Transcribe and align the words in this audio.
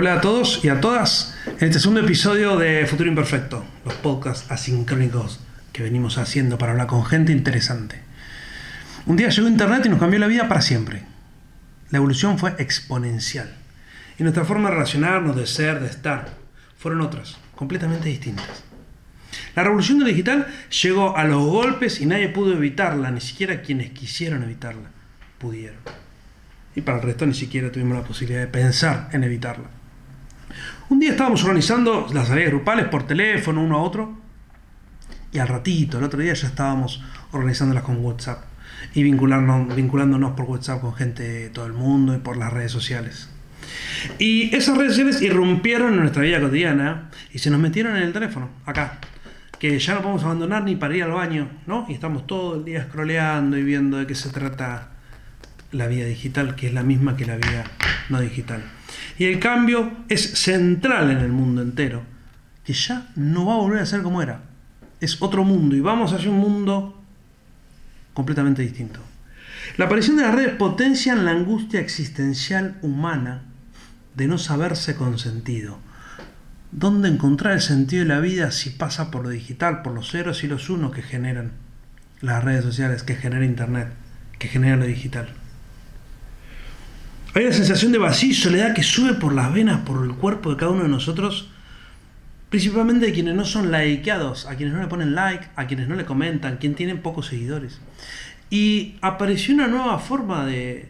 Hola 0.00 0.14
a 0.14 0.20
todos 0.20 0.64
y 0.64 0.68
a 0.68 0.80
todas 0.80 1.34
en 1.44 1.66
este 1.66 1.80
segundo 1.80 2.02
episodio 2.02 2.56
de 2.56 2.86
Futuro 2.86 3.08
Imperfecto, 3.08 3.64
los 3.84 3.94
podcasts 3.94 4.48
asincrónicos 4.48 5.40
que 5.72 5.82
venimos 5.82 6.18
haciendo 6.18 6.56
para 6.56 6.70
hablar 6.70 6.86
con 6.86 7.04
gente 7.04 7.32
interesante. 7.32 8.00
Un 9.06 9.16
día 9.16 9.28
llegó 9.28 9.48
Internet 9.48 9.86
y 9.86 9.88
nos 9.88 9.98
cambió 9.98 10.20
la 10.20 10.28
vida 10.28 10.46
para 10.46 10.62
siempre. 10.62 11.02
La 11.90 11.98
evolución 11.98 12.38
fue 12.38 12.54
exponencial 12.58 13.52
y 14.20 14.22
nuestra 14.22 14.44
forma 14.44 14.68
de 14.68 14.76
relacionarnos, 14.76 15.34
de 15.34 15.48
ser, 15.48 15.80
de 15.80 15.88
estar, 15.88 16.28
fueron 16.78 17.00
otras, 17.00 17.36
completamente 17.56 18.08
distintas. 18.08 18.46
La 19.56 19.64
revolución 19.64 19.98
digital 20.04 20.46
llegó 20.80 21.16
a 21.16 21.24
los 21.24 21.44
golpes 21.44 22.00
y 22.00 22.06
nadie 22.06 22.28
pudo 22.28 22.52
evitarla, 22.52 23.10
ni 23.10 23.20
siquiera 23.20 23.62
quienes 23.62 23.90
quisieron 23.90 24.44
evitarla 24.44 24.90
pudieron. 25.38 25.80
Y 26.76 26.82
para 26.82 26.98
el 26.98 27.02
resto 27.02 27.26
ni 27.26 27.34
siquiera 27.34 27.72
tuvimos 27.72 27.98
la 27.98 28.04
posibilidad 28.04 28.42
de 28.42 28.46
pensar 28.46 29.08
en 29.10 29.24
evitarla. 29.24 29.77
Un 30.90 31.00
día 31.00 31.10
estábamos 31.10 31.42
organizando 31.44 32.06
las 32.14 32.28
salidas 32.28 32.48
grupales 32.48 32.86
por 32.86 33.06
teléfono, 33.06 33.62
uno 33.62 33.76
a 33.76 33.82
otro, 33.82 34.16
y 35.30 35.38
al 35.38 35.46
ratito, 35.46 35.98
el 35.98 36.04
otro 36.04 36.18
día 36.18 36.32
ya 36.32 36.48
estábamos 36.48 37.02
organizándolas 37.32 37.82
con 37.82 38.02
WhatsApp 38.02 38.44
y 38.94 39.02
vincularnos, 39.02 39.76
vinculándonos 39.76 40.32
por 40.32 40.46
WhatsApp 40.46 40.80
con 40.80 40.94
gente 40.94 41.22
de 41.22 41.50
todo 41.50 41.66
el 41.66 41.74
mundo 41.74 42.14
y 42.14 42.18
por 42.18 42.38
las 42.38 42.50
redes 42.54 42.72
sociales. 42.72 43.28
Y 44.18 44.54
esas 44.56 44.78
redes 44.78 44.92
sociales 44.92 45.20
irrumpieron 45.20 45.92
en 45.92 46.00
nuestra 46.00 46.22
vida 46.22 46.40
cotidiana 46.40 47.10
y 47.34 47.38
se 47.38 47.50
nos 47.50 47.60
metieron 47.60 47.94
en 47.94 48.04
el 48.04 48.14
teléfono, 48.14 48.48
acá, 48.64 48.98
que 49.58 49.78
ya 49.78 49.92
no 49.92 50.00
podemos 50.00 50.24
abandonar 50.24 50.64
ni 50.64 50.76
para 50.76 50.96
ir 50.96 51.02
al 51.02 51.12
baño, 51.12 51.50
¿no? 51.66 51.84
Y 51.90 51.92
estamos 51.92 52.26
todo 52.26 52.54
el 52.54 52.64
día 52.64 52.84
scrolleando 52.84 53.58
y 53.58 53.62
viendo 53.62 53.98
de 53.98 54.06
qué 54.06 54.14
se 54.14 54.30
trata 54.30 54.88
la 55.72 55.86
vida 55.86 56.06
digital, 56.06 56.54
que 56.54 56.68
es 56.68 56.74
la 56.74 56.82
misma 56.82 57.16
que 57.16 57.26
la 57.26 57.36
vida 57.36 57.64
no 58.08 58.20
digital. 58.20 58.62
Y 59.18 59.24
el 59.24 59.38
cambio 59.38 59.92
es 60.08 60.38
central 60.38 61.10
en 61.10 61.18
el 61.18 61.30
mundo 61.30 61.62
entero, 61.62 62.02
que 62.64 62.72
ya 62.72 63.08
no 63.16 63.46
va 63.46 63.54
a 63.54 63.58
volver 63.58 63.80
a 63.80 63.86
ser 63.86 64.02
como 64.02 64.22
era. 64.22 64.42
Es 65.00 65.20
otro 65.22 65.44
mundo 65.44 65.76
y 65.76 65.80
vamos 65.80 66.12
hacia 66.12 66.30
un 66.30 66.38
mundo 66.38 67.02
completamente 68.14 68.62
distinto. 68.62 69.00
La 69.76 69.84
aparición 69.84 70.16
de 70.16 70.22
las 70.22 70.34
redes 70.34 70.54
potencian 70.54 71.24
la 71.24 71.32
angustia 71.32 71.80
existencial 71.80 72.78
humana 72.82 73.42
de 74.14 74.26
no 74.26 74.38
saberse 74.38 74.96
con 74.96 75.18
sentido. 75.18 75.78
¿Dónde 76.70 77.08
encontrar 77.08 77.54
el 77.54 77.60
sentido 77.60 78.02
de 78.02 78.08
la 78.08 78.20
vida 78.20 78.50
si 78.50 78.70
pasa 78.70 79.10
por 79.10 79.22
lo 79.22 79.30
digital, 79.30 79.82
por 79.82 79.94
los 79.94 80.10
ceros 80.10 80.44
y 80.44 80.48
los 80.48 80.68
unos 80.68 80.92
que 80.92 81.02
generan 81.02 81.52
las 82.20 82.42
redes 82.42 82.64
sociales, 82.64 83.02
que 83.02 83.14
genera 83.14 83.44
Internet, 83.44 83.88
que 84.38 84.48
genera 84.48 84.76
lo 84.76 84.84
digital? 84.84 85.28
Hay 87.34 87.44
una 87.44 87.52
sensación 87.52 87.92
de 87.92 87.98
vacío 87.98 88.30
y 88.30 88.34
soledad 88.34 88.74
que 88.74 88.82
sube 88.82 89.14
por 89.14 89.34
las 89.34 89.52
venas, 89.52 89.80
por 89.80 90.04
el 90.04 90.14
cuerpo 90.14 90.50
de 90.50 90.56
cada 90.56 90.72
uno 90.72 90.84
de 90.84 90.88
nosotros, 90.88 91.50
principalmente 92.48 93.06
de 93.06 93.12
quienes 93.12 93.34
no 93.34 93.44
son 93.44 93.70
likeados, 93.70 94.46
a 94.46 94.56
quienes 94.56 94.74
no 94.74 94.80
le 94.80 94.88
ponen 94.88 95.14
like, 95.14 95.48
a 95.54 95.66
quienes 95.66 95.88
no 95.88 95.94
le 95.94 96.06
comentan, 96.06 96.56
quienes 96.56 96.78
tienen 96.78 97.02
pocos 97.02 97.26
seguidores. 97.26 97.80
Y 98.48 98.96
apareció 99.02 99.54
una 99.54 99.66
nueva 99.66 99.98
forma 99.98 100.46
de, 100.46 100.88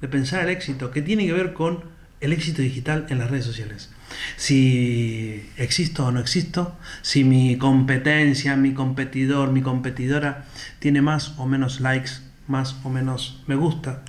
de 0.00 0.08
pensar 0.08 0.42
el 0.42 0.50
éxito 0.50 0.90
que 0.90 1.02
tiene 1.02 1.24
que 1.24 1.32
ver 1.32 1.52
con 1.52 1.84
el 2.20 2.32
éxito 2.32 2.60
digital 2.60 3.06
en 3.08 3.18
las 3.18 3.30
redes 3.30 3.44
sociales. 3.44 3.90
Si 4.36 5.48
existo 5.56 6.06
o 6.06 6.10
no 6.10 6.18
existo, 6.18 6.76
si 7.02 7.22
mi 7.22 7.56
competencia, 7.56 8.56
mi 8.56 8.74
competidor, 8.74 9.52
mi 9.52 9.62
competidora 9.62 10.46
tiene 10.80 11.00
más 11.00 11.38
o 11.38 11.46
menos 11.46 11.80
likes, 11.80 12.10
más 12.48 12.74
o 12.82 12.90
menos 12.90 13.40
me 13.46 13.54
gusta 13.54 14.02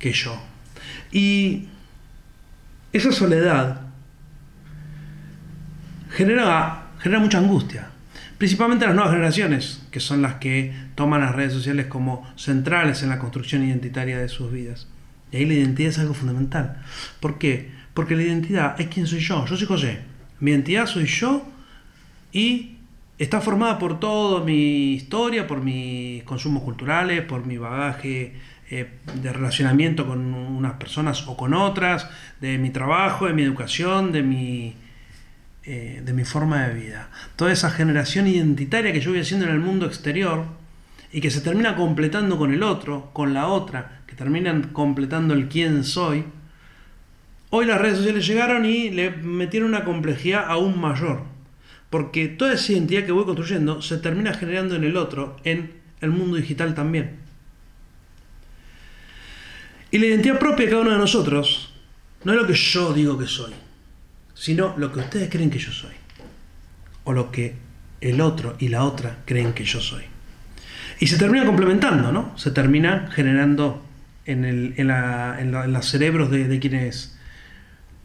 que 0.00 0.12
yo. 0.12 0.51
Y 1.10 1.68
esa 2.92 3.12
soledad 3.12 3.82
genera, 6.10 6.88
genera 6.98 7.20
mucha 7.20 7.38
angustia, 7.38 7.88
principalmente 8.38 8.86
las 8.86 8.94
nuevas 8.94 9.12
generaciones, 9.12 9.82
que 9.90 10.00
son 10.00 10.22
las 10.22 10.34
que 10.34 10.74
toman 10.94 11.20
las 11.20 11.34
redes 11.34 11.52
sociales 11.52 11.86
como 11.86 12.26
centrales 12.36 13.02
en 13.02 13.08
la 13.08 13.18
construcción 13.18 13.64
identitaria 13.64 14.18
de 14.18 14.28
sus 14.28 14.52
vidas. 14.52 14.88
Y 15.30 15.38
ahí 15.38 15.46
la 15.46 15.54
identidad 15.54 15.90
es 15.90 15.98
algo 15.98 16.14
fundamental. 16.14 16.82
¿Por 17.20 17.38
qué? 17.38 17.70
Porque 17.94 18.14
la 18.14 18.22
identidad 18.22 18.80
es 18.80 18.88
quién 18.88 19.06
soy 19.06 19.20
yo. 19.20 19.46
Yo 19.46 19.56
soy 19.56 19.66
José. 19.66 20.00
Mi 20.40 20.50
identidad 20.50 20.86
soy 20.86 21.06
yo 21.06 21.46
y 22.32 22.76
está 23.18 23.40
formada 23.40 23.78
por 23.78 24.00
toda 24.00 24.44
mi 24.44 24.94
historia, 24.94 25.46
por 25.46 25.62
mis 25.62 26.22
consumos 26.24 26.62
culturales, 26.62 27.22
por 27.22 27.46
mi 27.46 27.56
bagaje 27.56 28.34
eh, 28.74 28.88
de 29.20 29.30
relacionamiento 29.34 30.06
con 30.06 30.32
unas 30.32 30.72
personas 30.76 31.28
o 31.28 31.36
con 31.36 31.52
otras, 31.52 32.08
de 32.40 32.56
mi 32.56 32.70
trabajo, 32.70 33.26
de 33.26 33.34
mi 33.34 33.42
educación, 33.42 34.12
de 34.12 34.22
mi, 34.22 34.74
eh, 35.64 36.00
de 36.02 36.12
mi 36.14 36.24
forma 36.24 36.66
de 36.66 36.72
vida. 36.72 37.10
Toda 37.36 37.52
esa 37.52 37.68
generación 37.68 38.26
identitaria 38.28 38.90
que 38.90 39.02
yo 39.02 39.10
voy 39.10 39.20
haciendo 39.20 39.44
en 39.44 39.52
el 39.52 39.60
mundo 39.60 39.84
exterior 39.84 40.46
y 41.12 41.20
que 41.20 41.30
se 41.30 41.42
termina 41.42 41.76
completando 41.76 42.38
con 42.38 42.54
el 42.54 42.62
otro, 42.62 43.10
con 43.12 43.34
la 43.34 43.48
otra, 43.48 44.00
que 44.06 44.16
terminan 44.16 44.70
completando 44.72 45.34
el 45.34 45.50
quién 45.50 45.84
soy. 45.84 46.24
Hoy 47.50 47.66
las 47.66 47.78
redes 47.78 47.98
sociales 47.98 48.26
llegaron 48.26 48.64
y 48.64 48.88
le 48.88 49.10
metieron 49.10 49.68
una 49.68 49.84
complejidad 49.84 50.46
aún 50.48 50.80
mayor, 50.80 51.24
porque 51.90 52.26
toda 52.26 52.54
esa 52.54 52.72
identidad 52.72 53.04
que 53.04 53.12
voy 53.12 53.26
construyendo 53.26 53.82
se 53.82 53.98
termina 53.98 54.32
generando 54.32 54.76
en 54.76 54.84
el 54.84 54.96
otro, 54.96 55.36
en 55.44 55.72
el 56.00 56.08
mundo 56.08 56.38
digital 56.38 56.74
también. 56.74 57.21
Y 59.92 59.98
la 59.98 60.06
identidad 60.06 60.38
propia 60.38 60.64
de 60.64 60.70
cada 60.70 60.82
uno 60.82 60.90
de 60.92 60.98
nosotros 60.98 61.70
no 62.24 62.32
es 62.32 62.40
lo 62.40 62.46
que 62.46 62.54
yo 62.54 62.94
digo 62.94 63.18
que 63.18 63.26
soy, 63.26 63.52
sino 64.34 64.74
lo 64.78 64.90
que 64.90 65.00
ustedes 65.00 65.28
creen 65.28 65.50
que 65.50 65.58
yo 65.58 65.70
soy. 65.70 65.92
O 67.04 67.12
lo 67.12 67.30
que 67.30 67.54
el 68.00 68.22
otro 68.22 68.56
y 68.58 68.68
la 68.68 68.84
otra 68.84 69.18
creen 69.26 69.52
que 69.52 69.64
yo 69.64 69.80
soy. 69.80 70.04
Y 70.98 71.08
se 71.08 71.18
termina 71.18 71.44
complementando, 71.44 72.10
¿no? 72.10 72.36
Se 72.38 72.50
termina 72.52 73.10
generando 73.12 73.84
en, 74.24 74.46
el, 74.46 74.74
en, 74.78 74.86
la, 74.86 75.36
en, 75.38 75.52
los 75.52 75.86
cerebros 75.86 76.30
de, 76.30 76.48
de, 76.48 76.58
quienes, 76.58 77.18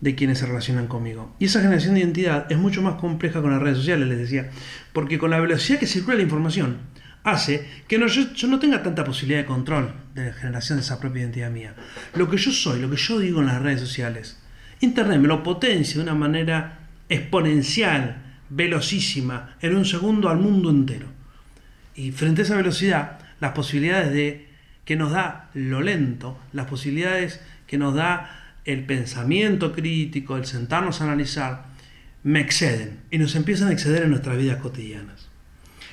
de 0.01 0.13
quienes 0.13 0.39
se 0.39 0.45
relacionan 0.45 0.87
conmigo. 0.87 1.33
Y 1.39 1.45
esa 1.45 1.61
generación 1.61 1.93
de 1.93 2.01
identidad 2.01 2.51
es 2.51 2.57
mucho 2.57 2.81
más 2.81 2.95
compleja 2.95 3.41
con 3.41 3.51
las 3.51 3.61
redes 3.61 3.77
sociales, 3.77 4.09
les 4.09 4.17
decía, 4.17 4.49
porque 4.91 5.17
con 5.17 5.29
la 5.29 5.39
velocidad 5.39 5.79
que 5.79 5.87
circula 5.87 6.17
la 6.17 6.23
información, 6.23 6.79
hace 7.27 7.65
que 7.87 7.97
no, 7.97 8.07
yo, 8.07 8.47
no 8.47 8.57
tenga 8.57 8.81
tanta 8.81 9.03
posibilidad 9.03 9.41
de 9.41 9.45
control 9.45 9.93
de 10.15 10.27
la 10.27 10.33
generación 10.33 10.77
de 10.77 10.83
esa 10.83 10.99
propia 10.99 11.23
identidad 11.23 11.51
mía. 11.51 11.75
Lo 12.15 12.29
que 12.29 12.37
yo 12.37 12.51
soy, 12.51 12.79
lo 12.79 12.89
que 12.89 12.95
yo 12.95 13.19
digo 13.19 13.41
en 13.41 13.47
las 13.47 13.61
redes 13.61 13.81
sociales, 13.81 14.39
Internet 14.79 15.19
me 15.19 15.27
lo 15.27 15.43
potencia 15.43 15.95
de 15.95 16.03
una 16.03 16.15
manera 16.15 16.79
exponencial, 17.09 18.23
velocísima, 18.49 19.57
en 19.61 19.75
un 19.75 19.85
segundo 19.85 20.29
al 20.29 20.37
mundo 20.37 20.69
entero. 20.69 21.07
Y 21.95 22.11
frente 22.11 22.41
a 22.41 22.45
esa 22.45 22.55
velocidad, 22.55 23.19
las 23.41 23.51
posibilidades 23.51 24.13
de 24.13 24.47
que 24.85 24.95
nos 24.95 25.11
da 25.11 25.49
lo 25.53 25.81
lento, 25.81 26.39
las 26.53 26.67
posibilidades 26.67 27.41
que 27.65 27.77
nos 27.77 27.93
da 27.93 28.53
el 28.63 28.85
pensamiento 28.85 29.73
crítico, 29.73 30.37
el 30.37 30.45
sentarnos 30.45 31.01
a 31.01 31.05
analizar, 31.05 31.65
me 32.23 32.39
exceden 32.39 32.99
y 33.11 33.17
nos 33.17 33.35
empiezan 33.35 33.67
a 33.67 33.73
exceder 33.73 34.03
en 34.03 34.11
nuestras 34.11 34.37
vidas 34.37 34.57
cotidianas. 34.57 35.27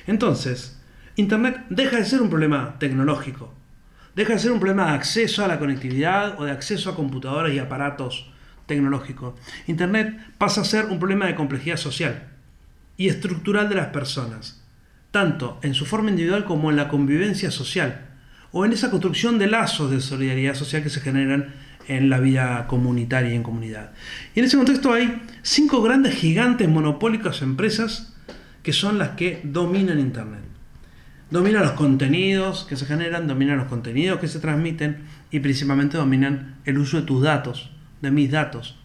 Entonces, 0.07 0.74
Internet 1.17 1.65
deja 1.69 1.95
de 1.95 2.03
ser 2.03 2.21
un 2.21 2.29
problema 2.29 2.75
tecnológico, 2.77 3.53
deja 4.15 4.33
de 4.33 4.39
ser 4.39 4.51
un 4.51 4.59
problema 4.59 4.87
de 4.87 4.95
acceso 4.95 5.45
a 5.45 5.47
la 5.47 5.59
conectividad 5.59 6.37
o 6.37 6.43
de 6.43 6.51
acceso 6.51 6.89
a 6.89 6.95
computadoras 6.95 7.53
y 7.53 7.59
aparatos 7.59 8.29
tecnológicos. 8.65 9.35
Internet 9.67 10.17
pasa 10.37 10.61
a 10.61 10.65
ser 10.65 10.85
un 10.87 10.99
problema 10.99 11.27
de 11.27 11.35
complejidad 11.35 11.77
social 11.77 12.33
y 12.97 13.07
estructural 13.07 13.69
de 13.69 13.75
las 13.75 13.87
personas, 13.87 14.61
tanto 15.11 15.57
en 15.61 15.73
su 15.73 15.85
forma 15.85 16.09
individual 16.09 16.43
como 16.43 16.69
en 16.69 16.75
la 16.75 16.89
convivencia 16.89 17.49
social 17.49 18.09
o 18.51 18.65
en 18.65 18.73
esa 18.73 18.91
construcción 18.91 19.39
de 19.39 19.47
lazos 19.47 19.91
de 19.91 20.01
solidaridad 20.01 20.55
social 20.55 20.83
que 20.83 20.89
se 20.89 20.99
generan 20.99 21.53
en 21.87 22.09
la 22.09 22.19
vida 22.19 22.67
comunitaria 22.67 23.31
y 23.31 23.35
en 23.35 23.43
comunidad. 23.43 23.91
Y 24.33 24.39
en 24.39 24.45
ese 24.45 24.57
contexto 24.57 24.91
hay 24.91 25.21
cinco 25.43 25.81
grandes 25.81 26.13
gigantes 26.13 26.67
monopólicas 26.67 27.41
empresas 27.41 28.13
que 28.63 28.73
son 28.73 28.97
las 28.97 29.11
que 29.11 29.39
dominan 29.45 29.99
Internet 29.99 30.54
dominan 31.29 31.63
los 31.63 31.71
contenidos 31.71 32.65
que 32.67 32.75
se 32.75 32.85
generan, 32.85 33.27
dominan 33.27 33.57
los 33.57 33.67
contenidos 33.67 34.19
que 34.19 34.27
se 34.27 34.39
transmiten 34.39 35.03
y 35.31 35.39
principalmente 35.39 35.97
dominan 35.97 36.55
el 36.65 36.77
uso 36.77 36.97
de 36.97 37.03
tus 37.03 37.23
datos, 37.23 37.71
de 38.01 38.11
mis 38.11 38.31
datos. 38.31 38.77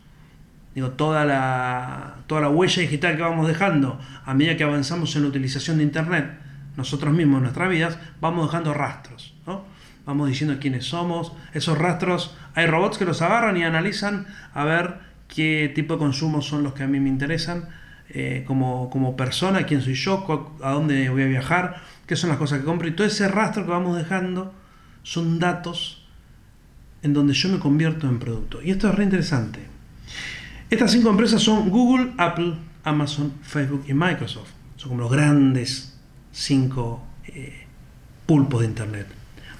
Digo, 0.74 0.90
toda 0.90 1.24
la, 1.24 2.16
toda 2.26 2.42
la 2.42 2.48
huella 2.48 2.82
digital 2.82 3.16
que 3.16 3.22
vamos 3.22 3.48
dejando 3.48 3.98
a 4.24 4.34
medida 4.34 4.56
que 4.56 4.64
avanzamos 4.64 5.14
en 5.16 5.22
la 5.22 5.28
utilización 5.28 5.78
de 5.78 5.84
Internet, 5.84 6.30
nosotros 6.76 7.12
mismos 7.12 7.38
en 7.38 7.42
nuestras 7.44 7.68
vidas, 7.68 7.98
vamos 8.20 8.46
dejando 8.46 8.72
rastros. 8.72 9.34
¿no? 9.46 9.64
Vamos 10.06 10.28
diciendo 10.28 10.56
quiénes 10.60 10.86
somos. 10.86 11.32
Esos 11.52 11.76
rastros, 11.76 12.36
hay 12.54 12.66
robots 12.66 12.98
que 12.98 13.04
los 13.04 13.20
agarran 13.20 13.56
y 13.56 13.64
analizan 13.64 14.26
a 14.54 14.64
ver 14.64 14.94
qué 15.28 15.70
tipo 15.74 15.94
de 15.94 15.98
consumos 15.98 16.46
son 16.46 16.62
los 16.62 16.72
que 16.72 16.84
a 16.84 16.86
mí 16.86 17.00
me 17.00 17.08
interesan 17.08 17.68
eh, 18.08 18.44
como, 18.46 18.90
como 18.90 19.16
persona, 19.16 19.64
quién 19.66 19.82
soy 19.82 19.94
yo, 19.94 20.24
a 20.62 20.72
dónde 20.72 21.08
voy 21.10 21.22
a 21.22 21.26
viajar, 21.26 21.82
qué 22.10 22.16
son 22.16 22.30
las 22.30 22.40
cosas 22.40 22.58
que 22.58 22.64
compro. 22.64 22.88
Y 22.88 22.90
todo 22.90 23.06
ese 23.06 23.28
rastro 23.28 23.64
que 23.64 23.70
vamos 23.70 23.96
dejando 23.96 24.52
son 25.04 25.38
datos 25.38 26.04
en 27.02 27.14
donde 27.14 27.34
yo 27.34 27.48
me 27.50 27.60
convierto 27.60 28.08
en 28.08 28.18
producto. 28.18 28.60
Y 28.60 28.72
esto 28.72 28.88
es 28.88 28.96
re 28.96 29.04
interesante. 29.04 29.60
Estas 30.68 30.90
cinco 30.90 31.10
empresas 31.10 31.40
son 31.40 31.70
Google, 31.70 32.10
Apple, 32.18 32.54
Amazon, 32.82 33.34
Facebook 33.42 33.84
y 33.86 33.94
Microsoft. 33.94 34.48
Son 34.74 34.88
como 34.88 35.02
los 35.02 35.12
grandes 35.12 36.00
cinco 36.32 37.00
eh, 37.28 37.68
pulpos 38.26 38.62
de 38.62 38.66
Internet. 38.66 39.06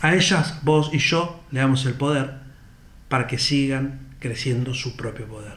A 0.01 0.17
ellas, 0.17 0.59
vos 0.65 0.91
y 0.93 0.99
yo, 0.99 1.45
le 1.53 1.61
damos 1.61 1.87
el 1.87 1.95
poder 1.95 2.35
para 3.09 3.29
que 3.29 3.39
sigan 3.39 4.09
creciendo 4.19 4.75
su 4.75 4.97
propio 4.97 5.29
poder. 5.29 5.55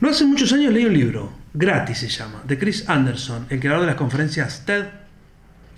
No 0.00 0.08
hace 0.08 0.24
muchos 0.24 0.52
años 0.52 0.72
leí 0.72 0.86
un 0.86 0.92
libro, 0.92 1.32
gratis 1.52 1.98
se 1.98 2.08
llama, 2.08 2.42
de 2.44 2.58
Chris 2.58 2.88
Anderson, 2.88 3.46
el 3.48 3.60
creador 3.60 3.82
de 3.82 3.86
las 3.86 3.94
conferencias 3.94 4.64
TED 4.66 5.03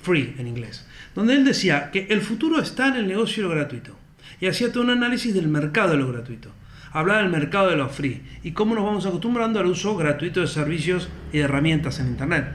Free 0.06 0.36
en 0.38 0.46
inglés, 0.46 0.86
donde 1.16 1.34
él 1.34 1.44
decía 1.44 1.90
que 1.90 2.06
el 2.10 2.20
futuro 2.20 2.60
está 2.60 2.86
en 2.86 2.94
el 2.94 3.08
negocio 3.08 3.42
de 3.42 3.48
lo 3.48 3.54
gratuito. 3.56 3.96
Y 4.40 4.46
hacía 4.46 4.70
todo 4.70 4.84
un 4.84 4.90
análisis 4.90 5.34
del 5.34 5.48
mercado 5.48 5.90
de 5.90 5.96
lo 5.96 6.12
gratuito. 6.12 6.52
Hablaba 6.92 7.22
del 7.22 7.32
mercado 7.32 7.70
de 7.70 7.76
lo 7.76 7.88
free 7.88 8.22
y 8.44 8.52
cómo 8.52 8.76
nos 8.76 8.84
vamos 8.84 9.04
acostumbrando 9.04 9.58
al 9.58 9.66
uso 9.66 9.96
gratuito 9.96 10.40
de 10.40 10.46
servicios 10.46 11.08
y 11.32 11.40
herramientas 11.40 11.98
en 11.98 12.06
Internet. 12.06 12.46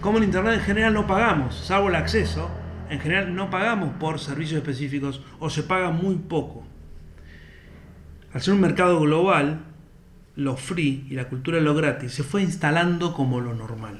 Como 0.00 0.18
en 0.18 0.24
Internet 0.24 0.54
en 0.54 0.60
general 0.60 0.94
no 0.94 1.08
pagamos, 1.08 1.56
salvo 1.56 1.88
el 1.88 1.96
acceso, 1.96 2.48
en 2.90 3.00
general 3.00 3.34
no 3.34 3.50
pagamos 3.50 3.94
por 3.98 4.20
servicios 4.20 4.58
específicos 4.58 5.20
o 5.40 5.50
se 5.50 5.64
paga 5.64 5.90
muy 5.90 6.14
poco. 6.14 6.64
Al 8.32 8.40
ser 8.40 8.54
un 8.54 8.60
mercado 8.60 9.00
global, 9.00 9.64
lo 10.36 10.56
free 10.56 11.08
y 11.10 11.14
la 11.14 11.28
cultura 11.28 11.58
de 11.58 11.64
lo 11.64 11.74
gratis 11.74 12.12
se 12.12 12.22
fue 12.22 12.42
instalando 12.42 13.12
como 13.14 13.40
lo 13.40 13.52
normal. 13.52 13.98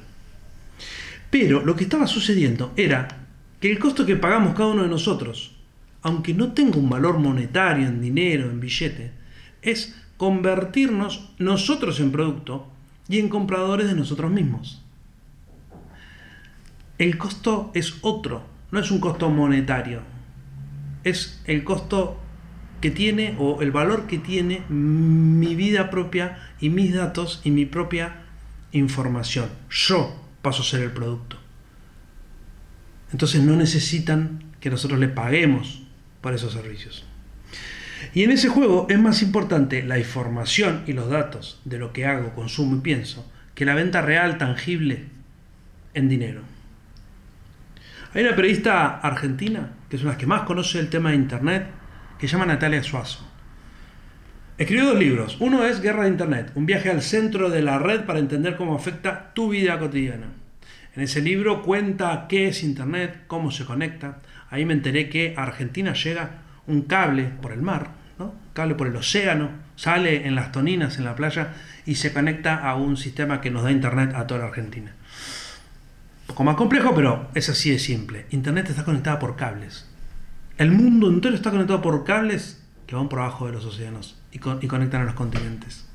Pero 1.29 1.61
lo 1.65 1.75
que 1.75 1.83
estaba 1.83 2.07
sucediendo 2.07 2.73
era 2.75 3.07
que 3.59 3.71
el 3.71 3.79
costo 3.79 4.05
que 4.05 4.15
pagamos 4.15 4.55
cada 4.55 4.69
uno 4.69 4.83
de 4.83 4.89
nosotros, 4.89 5.55
aunque 6.01 6.33
no 6.33 6.53
tenga 6.53 6.77
un 6.77 6.89
valor 6.89 7.17
monetario 7.19 7.87
en 7.87 8.01
dinero, 8.01 8.49
en 8.49 8.59
billete, 8.59 9.11
es 9.61 9.95
convertirnos 10.17 11.31
nosotros 11.39 11.99
en 11.99 12.11
producto 12.11 12.67
y 13.09 13.19
en 13.19 13.29
compradores 13.29 13.87
de 13.87 13.95
nosotros 13.95 14.31
mismos. 14.31 14.81
El 16.97 17.17
costo 17.17 17.71
es 17.73 17.97
otro, 18.01 18.43
no 18.71 18.79
es 18.79 18.89
un 18.91 18.99
costo 18.99 19.29
monetario, 19.29 20.01
es 21.03 21.41
el 21.45 21.63
costo 21.63 22.19
que 22.79 22.91
tiene 22.91 23.35
o 23.39 23.61
el 23.61 23.71
valor 23.71 24.07
que 24.07 24.17
tiene 24.17 24.63
mi 24.69 25.55
vida 25.55 25.89
propia 25.89 26.37
y 26.59 26.69
mis 26.69 26.93
datos 26.93 27.41
y 27.43 27.51
mi 27.51 27.65
propia 27.65 28.23
información. 28.71 29.49
Yo 29.69 30.24
paso 30.45 30.61
a 30.61 30.65
ser 30.65 30.81
el 30.81 30.91
producto. 30.91 31.37
Entonces 33.11 33.41
no 33.41 33.55
necesitan 33.55 34.43
que 34.59 34.69
nosotros 34.69 34.99
le 34.99 35.07
paguemos 35.07 35.81
por 36.21 36.35
esos 36.35 36.53
servicios. 36.53 37.03
Y 38.13 38.23
en 38.23 38.31
ese 38.31 38.47
juego 38.47 38.85
es 38.89 38.99
más 38.99 39.23
importante 39.23 39.81
la 39.81 39.97
información 39.97 40.83
y 40.85 40.93
los 40.93 41.09
datos 41.09 41.59
de 41.65 41.79
lo 41.79 41.93
que 41.93 42.05
hago, 42.05 42.35
consumo 42.35 42.75
y 42.75 42.81
pienso 42.81 43.29
que 43.55 43.65
la 43.65 43.73
venta 43.73 44.01
real, 44.01 44.37
tangible, 44.37 45.05
en 45.95 46.09
dinero. 46.09 46.41
Hay 48.13 48.23
una 48.23 48.35
periodista 48.35 48.99
argentina, 48.99 49.71
que 49.89 49.95
es 49.95 50.03
una 50.03 50.17
que 50.17 50.27
más 50.27 50.43
conoce 50.43 50.79
el 50.79 50.89
tema 50.89 51.09
de 51.09 51.15
Internet, 51.15 51.67
que 52.19 52.27
se 52.27 52.33
llama 52.33 52.45
Natalia 52.45 52.83
Suazo. 52.83 53.25
Escribió 54.57 54.85
dos 54.85 54.97
libros. 54.97 55.35
Uno 55.41 55.65
es 55.65 55.81
Guerra 55.81 56.03
de 56.03 56.11
Internet, 56.11 56.53
un 56.55 56.65
viaje 56.65 56.89
al 56.89 57.01
centro 57.01 57.49
de 57.49 57.61
la 57.61 57.77
red 57.77 58.05
para 58.05 58.19
entender 58.19 58.55
cómo 58.55 58.73
afecta 58.73 59.33
tu 59.33 59.49
vida 59.49 59.77
cotidiana. 59.77 60.27
En 60.95 61.03
ese 61.03 61.19
libro 61.19 61.61
cuenta 61.61 62.25
qué 62.29 62.47
es 62.47 62.63
Internet, 62.63 63.23
cómo 63.27 63.51
se 63.51 63.65
conecta. 63.65 64.19
Ahí 64.49 64.63
me 64.63 64.71
enteré 64.71 65.09
que 65.09 65.33
a 65.35 65.43
Argentina 65.43 65.91
llega 65.91 66.43
un 66.67 66.83
cable 66.83 67.25
por 67.41 67.51
el 67.51 67.61
mar, 67.61 67.89
¿no? 68.17 68.27
un 68.27 68.53
cable 68.53 68.75
por 68.75 68.87
el 68.87 68.95
océano, 68.95 69.49
sale 69.75 70.25
en 70.25 70.35
las 70.35 70.53
toninas 70.53 70.97
en 70.99 71.03
la 71.03 71.17
playa 71.17 71.53
y 71.85 71.95
se 71.95 72.13
conecta 72.13 72.55
a 72.55 72.75
un 72.75 72.95
sistema 72.95 73.41
que 73.41 73.51
nos 73.51 73.63
da 73.63 73.71
internet 73.71 74.13
a 74.15 74.25
toda 74.25 74.39
la 74.39 74.47
Argentina. 74.47 74.93
Un 76.21 76.27
poco 76.27 76.45
más 76.45 76.55
complejo, 76.55 76.95
pero 76.95 77.27
es 77.35 77.49
así 77.49 77.71
de 77.71 77.79
simple. 77.79 78.25
Internet 78.29 78.69
está 78.69 78.85
conectada 78.85 79.19
por 79.19 79.35
cables. 79.35 79.85
El 80.57 80.71
mundo 80.71 81.09
entero 81.09 81.35
está 81.35 81.51
conectado 81.51 81.81
por 81.81 82.05
cables 82.05 82.63
que 82.87 82.95
van 82.95 83.09
por 83.09 83.19
abajo 83.19 83.47
de 83.47 83.51
los 83.51 83.65
océanos 83.65 84.15
y, 84.35 84.67
conectan 84.67 85.01
a 85.01 85.05
los 85.05 85.13
continentes. 85.13 85.85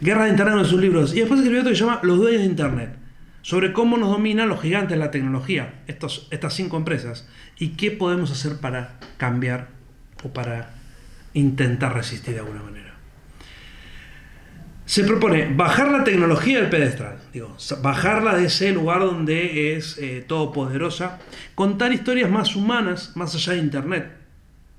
Guerra 0.00 0.24
de 0.24 0.30
Internet 0.30 0.58
en 0.58 0.64
sus 0.66 0.80
libros. 0.80 1.14
Y 1.14 1.20
después 1.20 1.40
escribió 1.40 1.60
otro 1.60 1.72
que 1.72 1.76
se 1.76 1.84
llama 1.84 2.00
Los 2.02 2.18
dueños 2.18 2.42
de 2.42 2.46
Internet 2.46 2.96
sobre 3.42 3.72
cómo 3.72 3.98
nos 3.98 4.10
dominan 4.10 4.48
los 4.48 4.60
gigantes 4.60 4.90
de 4.90 4.96
la 4.96 5.10
tecnología, 5.10 5.82
estos, 5.86 6.28
estas 6.30 6.54
cinco 6.54 6.78
empresas, 6.78 7.28
y 7.58 7.70
qué 7.70 7.90
podemos 7.90 8.30
hacer 8.30 8.58
para 8.58 8.98
cambiar 9.18 9.68
o 10.22 10.32
para 10.32 10.70
intentar 11.34 11.94
resistir 11.94 12.34
de 12.34 12.40
alguna 12.40 12.62
manera. 12.62 12.94
Se 14.86 15.04
propone 15.04 15.52
bajar 15.54 15.90
la 15.90 16.04
tecnología 16.04 16.60
del 16.60 16.70
pedestal, 16.70 17.18
digo, 17.32 17.56
bajarla 17.82 18.36
de 18.36 18.46
ese 18.46 18.72
lugar 18.72 19.00
donde 19.00 19.76
es 19.76 19.98
eh, 19.98 20.24
todopoderosa, 20.26 21.18
contar 21.54 21.92
historias 21.92 22.30
más 22.30 22.56
humanas, 22.56 23.12
más 23.14 23.34
allá 23.34 23.52
de 23.54 23.58
Internet, 23.58 24.10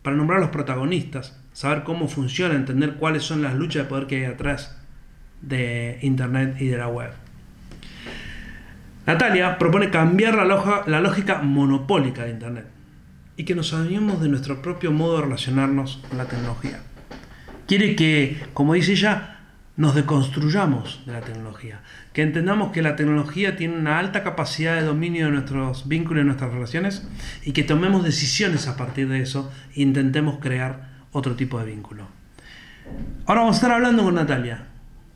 para 0.01 0.15
nombrar 0.15 0.39
a 0.39 0.41
los 0.41 0.51
protagonistas, 0.51 1.39
saber 1.55 1.83
cómo 1.83 2.09
funciona, 2.09 2.53
entender 2.53 2.95
cuáles 2.95 3.23
son 3.23 3.41
las 3.41 3.55
luchas 3.55 3.83
de 3.83 3.89
poder 3.89 4.07
que 4.07 4.17
hay 4.17 4.25
atrás 4.25 4.77
de 5.41 5.99
Internet 6.01 6.57
y 6.59 6.67
de 6.67 6.77
la 6.77 6.89
web. 6.89 7.11
Natalia 9.07 9.57
propone 9.57 9.89
cambiar 9.89 10.35
la, 10.35 10.83
la 10.85 10.99
lógica 10.99 11.41
monopólica 11.41 12.25
de 12.25 12.31
Internet 12.31 12.65
y 13.37 13.45
que 13.45 13.55
nos 13.55 13.69
salgamos 13.69 14.21
de 14.21 14.27
nuestro 14.27 14.61
propio 14.61 14.91
modo 14.91 15.15
de 15.15 15.23
relacionarnos 15.23 16.01
con 16.09 16.17
la 16.17 16.25
tecnología. 16.25 16.81
Quiere 17.67 17.95
que, 17.95 18.37
como 18.53 18.73
dice 18.73 18.91
ella, 18.91 19.39
nos 19.77 19.95
deconstruyamos 19.95 21.03
de 21.05 21.13
la 21.13 21.21
tecnología, 21.21 21.79
que 22.11 22.21
entendamos 22.21 22.73
que 22.73 22.81
la 22.81 22.97
tecnología 22.97 23.55
tiene 23.55 23.77
una 23.77 23.97
alta 23.97 24.23
capacidad 24.23 24.75
de 24.75 24.83
dominio 24.83 25.27
de 25.27 25.31
nuestros 25.31 25.87
vínculos 25.87 26.23
y 26.23 26.25
nuestras 26.25 26.51
relaciones 26.51 27.07
y 27.45 27.53
que 27.53 27.63
tomemos 27.63 28.03
decisiones 28.03 28.67
a 28.67 28.75
partir 28.75 29.07
de 29.07 29.21
eso 29.21 29.53
e 29.73 29.83
intentemos 29.83 30.39
crear 30.39 30.94
otro 31.15 31.35
tipo 31.35 31.57
de 31.57 31.65
vínculo. 31.65 32.07
Ahora 33.25 33.41
vamos 33.41 33.55
a 33.55 33.59
estar 33.59 33.71
hablando 33.71 34.03
con 34.03 34.15
Natalia, 34.15 34.65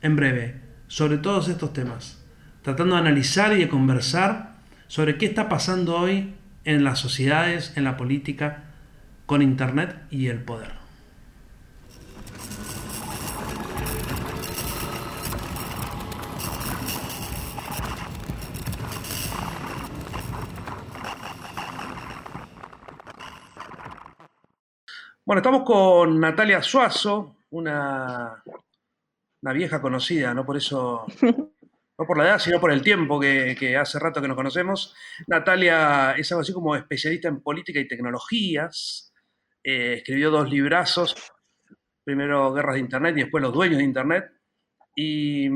en 0.00 0.16
breve, 0.16 0.60
sobre 0.88 1.18
todos 1.18 1.48
estos 1.48 1.74
temas, 1.74 2.24
tratando 2.62 2.94
de 2.94 3.02
analizar 3.02 3.52
y 3.52 3.60
de 3.60 3.68
conversar 3.68 4.54
sobre 4.88 5.18
qué 5.18 5.26
está 5.26 5.50
pasando 5.50 5.96
hoy 5.96 6.32
en 6.64 6.84
las 6.84 6.98
sociedades, 6.98 7.74
en 7.76 7.84
la 7.84 7.98
política, 7.98 8.64
con 9.26 9.42
Internet 9.42 9.94
y 10.10 10.28
el 10.28 10.38
poder. 10.38 10.79
Bueno, 25.30 25.42
estamos 25.42 25.62
con 25.62 26.18
Natalia 26.18 26.60
Suazo, 26.60 27.36
una, 27.50 28.42
una 29.42 29.52
vieja 29.52 29.80
conocida, 29.80 30.34
no 30.34 30.44
por 30.44 30.56
eso 30.56 31.06
no 31.22 32.04
por 32.04 32.18
la 32.18 32.24
edad, 32.24 32.38
sino 32.40 32.58
por 32.58 32.72
el 32.72 32.82
tiempo 32.82 33.20
que, 33.20 33.76
hace 33.80 34.00
rato 34.00 34.20
que 34.20 34.26
nos 34.26 34.36
conocemos. 34.36 34.92
Natalia 35.28 36.16
es 36.18 36.32
algo 36.32 36.42
así 36.42 36.52
como 36.52 36.74
especialista 36.74 37.28
en 37.28 37.42
política 37.42 37.78
y 37.78 37.86
tecnologías. 37.86 39.12
Eh, 39.62 39.98
escribió 39.98 40.32
dos 40.32 40.50
librazos, 40.50 41.14
primero 42.02 42.52
Guerras 42.52 42.74
de 42.74 42.80
Internet 42.80 43.16
y 43.16 43.20
después 43.20 43.40
Los 43.40 43.54
Dueños 43.54 43.78
de 43.78 43.84
Internet. 43.84 44.32
Y, 44.96 45.48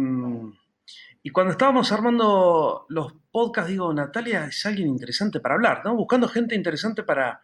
cuando 1.32 1.50
estábamos 1.50 1.90
armando 1.90 2.86
los 2.90 3.12
podcasts, 3.32 3.72
digo, 3.72 3.92
Natalia 3.92 4.44
es 4.44 4.64
alguien 4.66 4.86
interesante 4.86 5.40
para 5.40 5.56
hablar, 5.56 5.82
¿no? 5.84 5.96
Buscando 5.96 6.28
gente 6.28 6.54
interesante 6.54 7.02
para, 7.02 7.40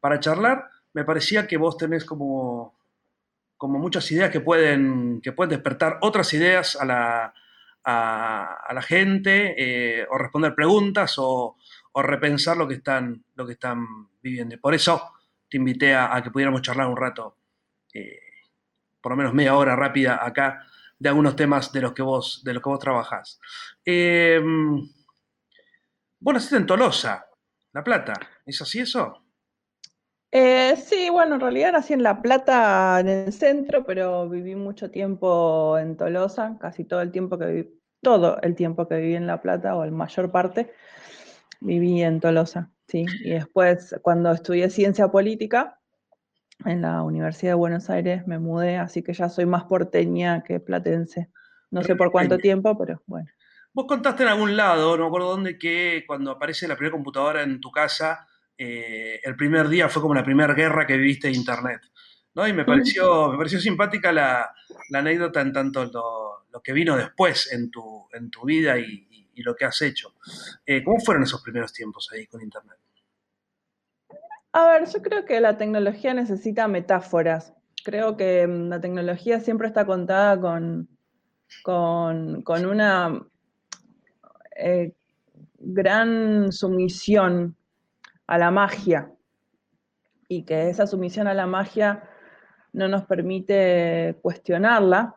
para 0.00 0.18
charlar, 0.18 0.70
me 0.96 1.04
parecía 1.04 1.46
que 1.46 1.58
vos 1.58 1.76
tenés 1.76 2.06
como, 2.06 2.74
como 3.58 3.78
muchas 3.78 4.10
ideas 4.12 4.30
que 4.30 4.40
pueden, 4.40 5.20
que 5.20 5.32
pueden 5.32 5.50
despertar 5.50 5.98
otras 6.00 6.32
ideas 6.32 6.74
a 6.74 6.86
la, 6.86 7.34
a, 7.84 8.72
la 8.72 8.80
gente 8.80 9.54
eh, 9.58 10.06
o 10.10 10.16
responder 10.16 10.54
preguntas 10.54 11.16
o, 11.18 11.58
repensar 11.96 12.56
lo 12.56 12.66
que 12.66 12.74
están, 12.74 13.24
lo 13.34 13.46
que 13.46 13.52
están 13.52 14.08
viviendo. 14.22 14.58
por 14.58 14.74
eso 14.74 15.12
te 15.50 15.58
invité 15.58 15.94
a, 15.94 16.18
que 16.22 16.30
pudiéramos 16.30 16.62
charlar 16.62 16.86
un 16.86 16.96
rato, 16.96 17.36
eh, 17.92 18.18
por 19.02 19.12
lo 19.12 19.16
menos 19.16 19.34
media 19.34 19.54
hora 19.54 19.76
rápida 19.76 20.24
acá, 20.24 20.66
de 20.98 21.10
algunos 21.10 21.36
temas 21.36 21.72
de 21.72 21.82
los 21.82 21.92
que 21.92 22.02
vos, 22.02 22.42
de 22.42 22.54
los 22.54 22.62
que 22.62 22.70
vos 22.70 22.78
trabajás. 22.78 23.38
Eh, 23.84 24.40
vos 26.20 26.34
naciste 26.34 26.56
en 26.56 26.66
Tolosa, 26.66 27.26
La 27.74 27.84
Plata, 27.84 28.14
¿es 28.46 28.62
así 28.62 28.80
eso? 28.80 29.25
Eh, 30.38 30.76
sí, 30.76 31.08
bueno, 31.08 31.36
en 31.36 31.40
realidad 31.40 31.72
nací 31.72 31.94
en 31.94 32.02
La 32.02 32.20
Plata, 32.20 33.00
en 33.00 33.08
el 33.08 33.32
centro, 33.32 33.86
pero 33.86 34.28
viví 34.28 34.54
mucho 34.54 34.90
tiempo 34.90 35.78
en 35.78 35.96
Tolosa, 35.96 36.58
casi 36.60 36.84
todo 36.84 37.00
el 37.00 37.10
tiempo 37.10 37.38
que 37.38 37.46
viví, 37.46 37.80
todo 38.02 38.38
el 38.42 38.54
tiempo 38.54 38.86
que 38.86 38.96
viví 38.96 39.14
en 39.14 39.26
La 39.26 39.40
Plata, 39.40 39.74
o 39.74 39.82
el 39.82 39.92
mayor 39.92 40.30
parte, 40.30 40.74
viví 41.60 42.02
en 42.02 42.20
Tolosa, 42.20 42.70
sí. 42.86 43.06
Y 43.24 43.30
después, 43.30 43.96
cuando 44.02 44.30
estudié 44.30 44.68
ciencia 44.68 45.08
política, 45.08 45.80
en 46.66 46.82
la 46.82 47.02
Universidad 47.02 47.52
de 47.52 47.56
Buenos 47.56 47.88
Aires, 47.88 48.26
me 48.26 48.38
mudé, 48.38 48.76
así 48.76 49.02
que 49.02 49.14
ya 49.14 49.30
soy 49.30 49.46
más 49.46 49.64
porteña 49.64 50.42
que 50.42 50.60
platense. 50.60 51.30
No 51.70 51.82
sé 51.82 51.96
por 51.96 52.12
cuánto 52.12 52.36
tiempo, 52.36 52.76
pero 52.76 53.02
bueno. 53.06 53.26
Vos 53.72 53.86
contaste 53.86 54.22
en 54.24 54.28
algún 54.28 54.54
lado, 54.54 54.98
no 54.98 55.04
me 55.04 55.08
acuerdo 55.08 55.30
dónde, 55.30 55.58
que 55.58 56.04
cuando 56.06 56.30
aparece 56.30 56.68
la 56.68 56.76
primera 56.76 56.92
computadora 56.92 57.42
en 57.42 57.58
tu 57.58 57.70
casa, 57.70 58.26
eh, 58.58 59.20
el 59.22 59.36
primer 59.36 59.68
día 59.68 59.88
fue 59.88 60.02
como 60.02 60.14
la 60.14 60.24
primera 60.24 60.54
guerra 60.54 60.86
que 60.86 60.96
viviste 60.96 61.28
de 61.28 61.34
Internet. 61.34 61.80
¿no? 62.34 62.46
Y 62.46 62.52
me 62.52 62.64
pareció, 62.64 63.30
me 63.30 63.38
pareció 63.38 63.60
simpática 63.60 64.12
la, 64.12 64.52
anécdota 64.92 65.40
en 65.40 65.52
tanto 65.52 65.84
lo, 65.86 66.60
que 66.62 66.72
vino 66.72 66.96
después 66.96 67.52
en 67.52 67.70
tu, 67.70 68.06
en 68.12 68.30
tu 68.30 68.44
vida 68.44 68.78
y, 68.78 69.04
lo 69.42 69.54
que 69.54 69.66
has 69.66 69.82
hecho. 69.82 70.14
Eh, 70.64 70.82
¿Cómo 70.82 70.98
fueron 70.98 71.22
esos 71.22 71.42
primeros 71.42 71.70
tiempos 71.70 72.08
ahí 72.10 72.26
con 72.26 72.40
Internet? 72.40 72.78
A 74.52 74.66
ver, 74.66 74.88
yo 74.88 75.02
creo 75.02 75.26
que 75.26 75.38
la 75.42 75.58
tecnología 75.58 76.14
necesita 76.14 76.66
metáforas. 76.66 77.52
Creo 77.84 78.16
que 78.16 78.46
mm, 78.46 78.68
la 78.70 78.80
tecnología 78.80 79.40
siempre 79.40 79.68
está 79.68 79.84
contada 79.84 80.40
con, 80.40 80.88
con, 81.62 82.66
una 82.66 83.20
eh, 84.56 84.94
gran 85.58 86.50
sumisión 86.50 87.54
a 88.26 88.38
la 88.38 88.50
magia 88.50 89.10
y 90.28 90.42
que 90.42 90.68
esa 90.68 90.86
sumisión 90.86 91.26
a 91.26 91.34
la 91.34 91.46
magia 91.46 92.02
no 92.72 92.88
nos 92.88 93.04
permite 93.04 94.16
cuestionarla, 94.22 95.16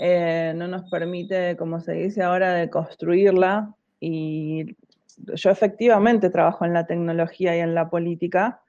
eh, 0.00 0.52
no 0.54 0.68
nos 0.68 0.90
permite, 0.90 1.56
como 1.56 1.80
se 1.80 1.92
dice 1.92 2.22
ahora, 2.22 2.52
de 2.54 2.68
construirla. 2.68 3.74
Y 3.98 4.76
yo 5.16 5.50
efectivamente 5.50 6.28
trabajo 6.28 6.64
en 6.64 6.74
la 6.74 6.86
tecnología 6.86 7.56
y 7.56 7.60
en 7.60 7.74
la 7.74 7.88
política. 7.88 8.60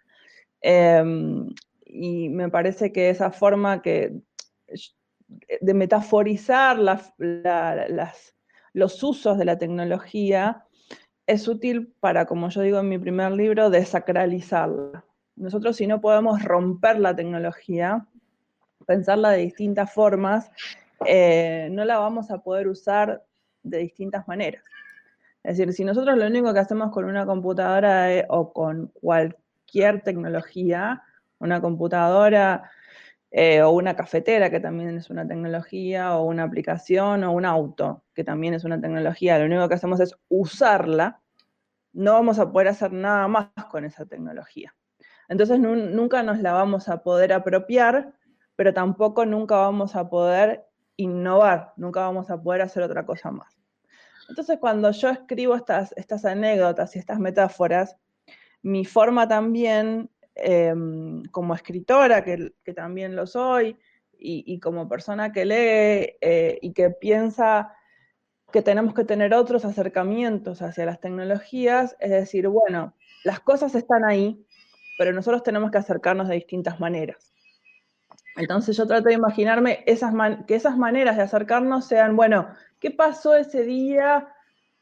Em, 0.61 1.49
y 1.85 2.29
me 2.29 2.49
parece 2.49 2.91
que 2.91 3.09
esa 3.09 3.31
forma 3.31 3.81
que, 3.81 4.13
de 5.59 5.73
metaforizar 5.73 6.77
los 8.73 9.03
usos 9.03 9.37
de 9.37 9.45
la 9.45 9.57
tecnología 9.57 10.66
es 11.27 11.47
útil 11.47 11.93
para, 11.99 12.25
como 12.25 12.49
yo 12.49 12.61
digo 12.61 12.79
en 12.79 12.89
mi 12.89 12.97
primer 12.97 13.33
libro, 13.33 13.69
desacralizarla. 13.69 15.03
Nosotros 15.35 15.75
si 15.75 15.85
no 15.85 16.01
podemos 16.01 16.41
romper 16.43 16.99
la 16.99 17.15
tecnología, 17.15 18.05
pensarla 18.85 19.31
de 19.31 19.39
distintas 19.39 19.93
formas, 19.93 20.49
eh, 21.05 21.67
no 21.71 21.85
la 21.85 21.99
vamos 21.99 22.31
a 22.31 22.39
poder 22.39 22.67
usar 22.67 23.23
de 23.61 23.79
distintas 23.79 24.27
maneras. 24.27 24.63
Es 25.43 25.57
decir, 25.57 25.73
si 25.73 25.83
nosotros 25.83 26.17
lo 26.17 26.25
único 26.25 26.53
que 26.53 26.59
hacemos 26.59 26.91
con 26.91 27.05
una 27.05 27.25
computadora 27.25 28.25
o 28.29 28.53
con 28.53 28.87
cualquier 29.01 30.01
tecnología, 30.01 31.03
una 31.39 31.61
computadora 31.61 32.71
eh, 33.31 33.61
o 33.61 33.71
una 33.71 33.95
cafetera, 33.95 34.49
que 34.49 34.59
también 34.59 34.97
es 34.97 35.09
una 35.09 35.27
tecnología, 35.27 36.15
o 36.15 36.23
una 36.23 36.43
aplicación, 36.43 37.23
o 37.23 37.31
un 37.31 37.45
auto, 37.45 38.03
que 38.13 38.23
también 38.23 38.53
es 38.53 38.63
una 38.63 38.79
tecnología, 38.79 39.37
lo 39.37 39.45
único 39.45 39.67
que 39.67 39.75
hacemos 39.75 39.99
es 39.99 40.15
usarla, 40.29 41.21
no 41.93 42.13
vamos 42.13 42.39
a 42.39 42.51
poder 42.51 42.69
hacer 42.69 42.93
nada 42.93 43.27
más 43.27 43.49
con 43.69 43.83
esa 43.83 44.05
tecnología. 44.05 44.73
Entonces 45.29 45.59
nunca 45.59 46.23
nos 46.23 46.39
la 46.39 46.53
vamos 46.53 46.87
a 46.89 47.03
poder 47.03 47.33
apropiar, 47.33 48.13
pero 48.55 48.73
tampoco 48.73 49.25
nunca 49.25 49.57
vamos 49.57 49.95
a 49.95 50.09
poder 50.09 50.65
innovar, 50.95 51.73
nunca 51.75 52.01
vamos 52.01 52.29
a 52.29 52.41
poder 52.41 52.61
hacer 52.61 52.83
otra 52.83 53.05
cosa 53.05 53.31
más. 53.31 53.57
Entonces 54.29 54.57
cuando 54.59 54.91
yo 54.91 55.09
escribo 55.09 55.55
estas, 55.55 55.93
estas 55.97 56.25
anécdotas 56.25 56.95
y 56.95 56.99
estas 56.99 57.19
metáforas, 57.19 57.97
mi 58.61 58.85
forma 58.85 59.27
también, 59.27 60.09
em, 60.39 61.23
como 61.31 61.55
escritora, 61.55 62.23
que, 62.23 62.73
también 62.75 63.15
lo 63.15 63.27
soy, 63.27 63.77
y, 64.19 64.59
como 64.59 64.89
persona 64.89 65.31
que 65.31 65.45
lee 65.45 66.17
eh, 66.21 66.57
y 66.61 66.73
que 66.73 66.89
piensa 66.89 67.71
que 68.51 68.61
tenemos 68.61 68.93
que 68.93 69.03
tener 69.03 69.33
otros 69.33 69.65
acercamientos 69.65 70.61
hacia 70.61 70.85
las 70.85 70.99
tecnologías, 70.99 71.95
es 71.99 72.09
decir, 72.09 72.47
bueno, 72.47 72.95
las 73.23 73.41
cosas 73.41 73.75
están 73.75 74.05
ahí, 74.05 74.43
pero 74.97 75.13
nosotros 75.13 75.43
tenemos 75.43 75.69
que 75.69 75.77
acercarnos 75.77 76.27
de 76.29 76.35
distintas 76.35 76.79
maneras. 76.79 77.33
Entonces 78.37 78.77
yo 78.77 78.87
trato 78.87 79.09
de 79.09 79.15
imaginarme 79.15 79.83
esas 79.85 80.13
que 80.47 80.55
esas 80.55 80.77
maneras 80.77 81.17
de 81.17 81.23
acercarnos 81.23 81.85
sean, 81.85 82.15
bueno, 82.15 82.47
¿qué 82.79 82.91
pasó 82.91 83.35
ese 83.35 83.63
día 83.63 84.27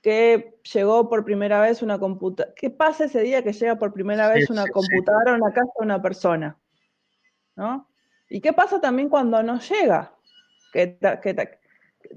que 0.06 0.60
llegó 0.72 1.10
por 1.10 1.26
primera 1.26 1.60
vez 1.60 1.82
una 1.82 1.98
computadora? 1.98 2.54
¿Qué 2.56 2.70
pasa 2.70 3.06
ese 3.06 3.22
día 3.22 3.42
que 3.42 3.54
llega 3.54 3.80
por 3.80 3.92
primera 3.92 4.30
vez 4.30 4.52
una 4.52 4.68
computadora 4.68 5.32
a 5.32 5.36
una 5.36 5.52
casa 5.52 5.72
de 5.80 5.84
una 5.84 6.00
persona? 6.00 6.60
¿No? 7.56 7.90
¿Y 8.30 8.40
qué 8.40 8.54
pasa 8.54 8.80
también 8.80 9.10
cuando 9.10 9.42
no 9.42 9.60
llega? 9.60 10.14
Que, 10.72 11.00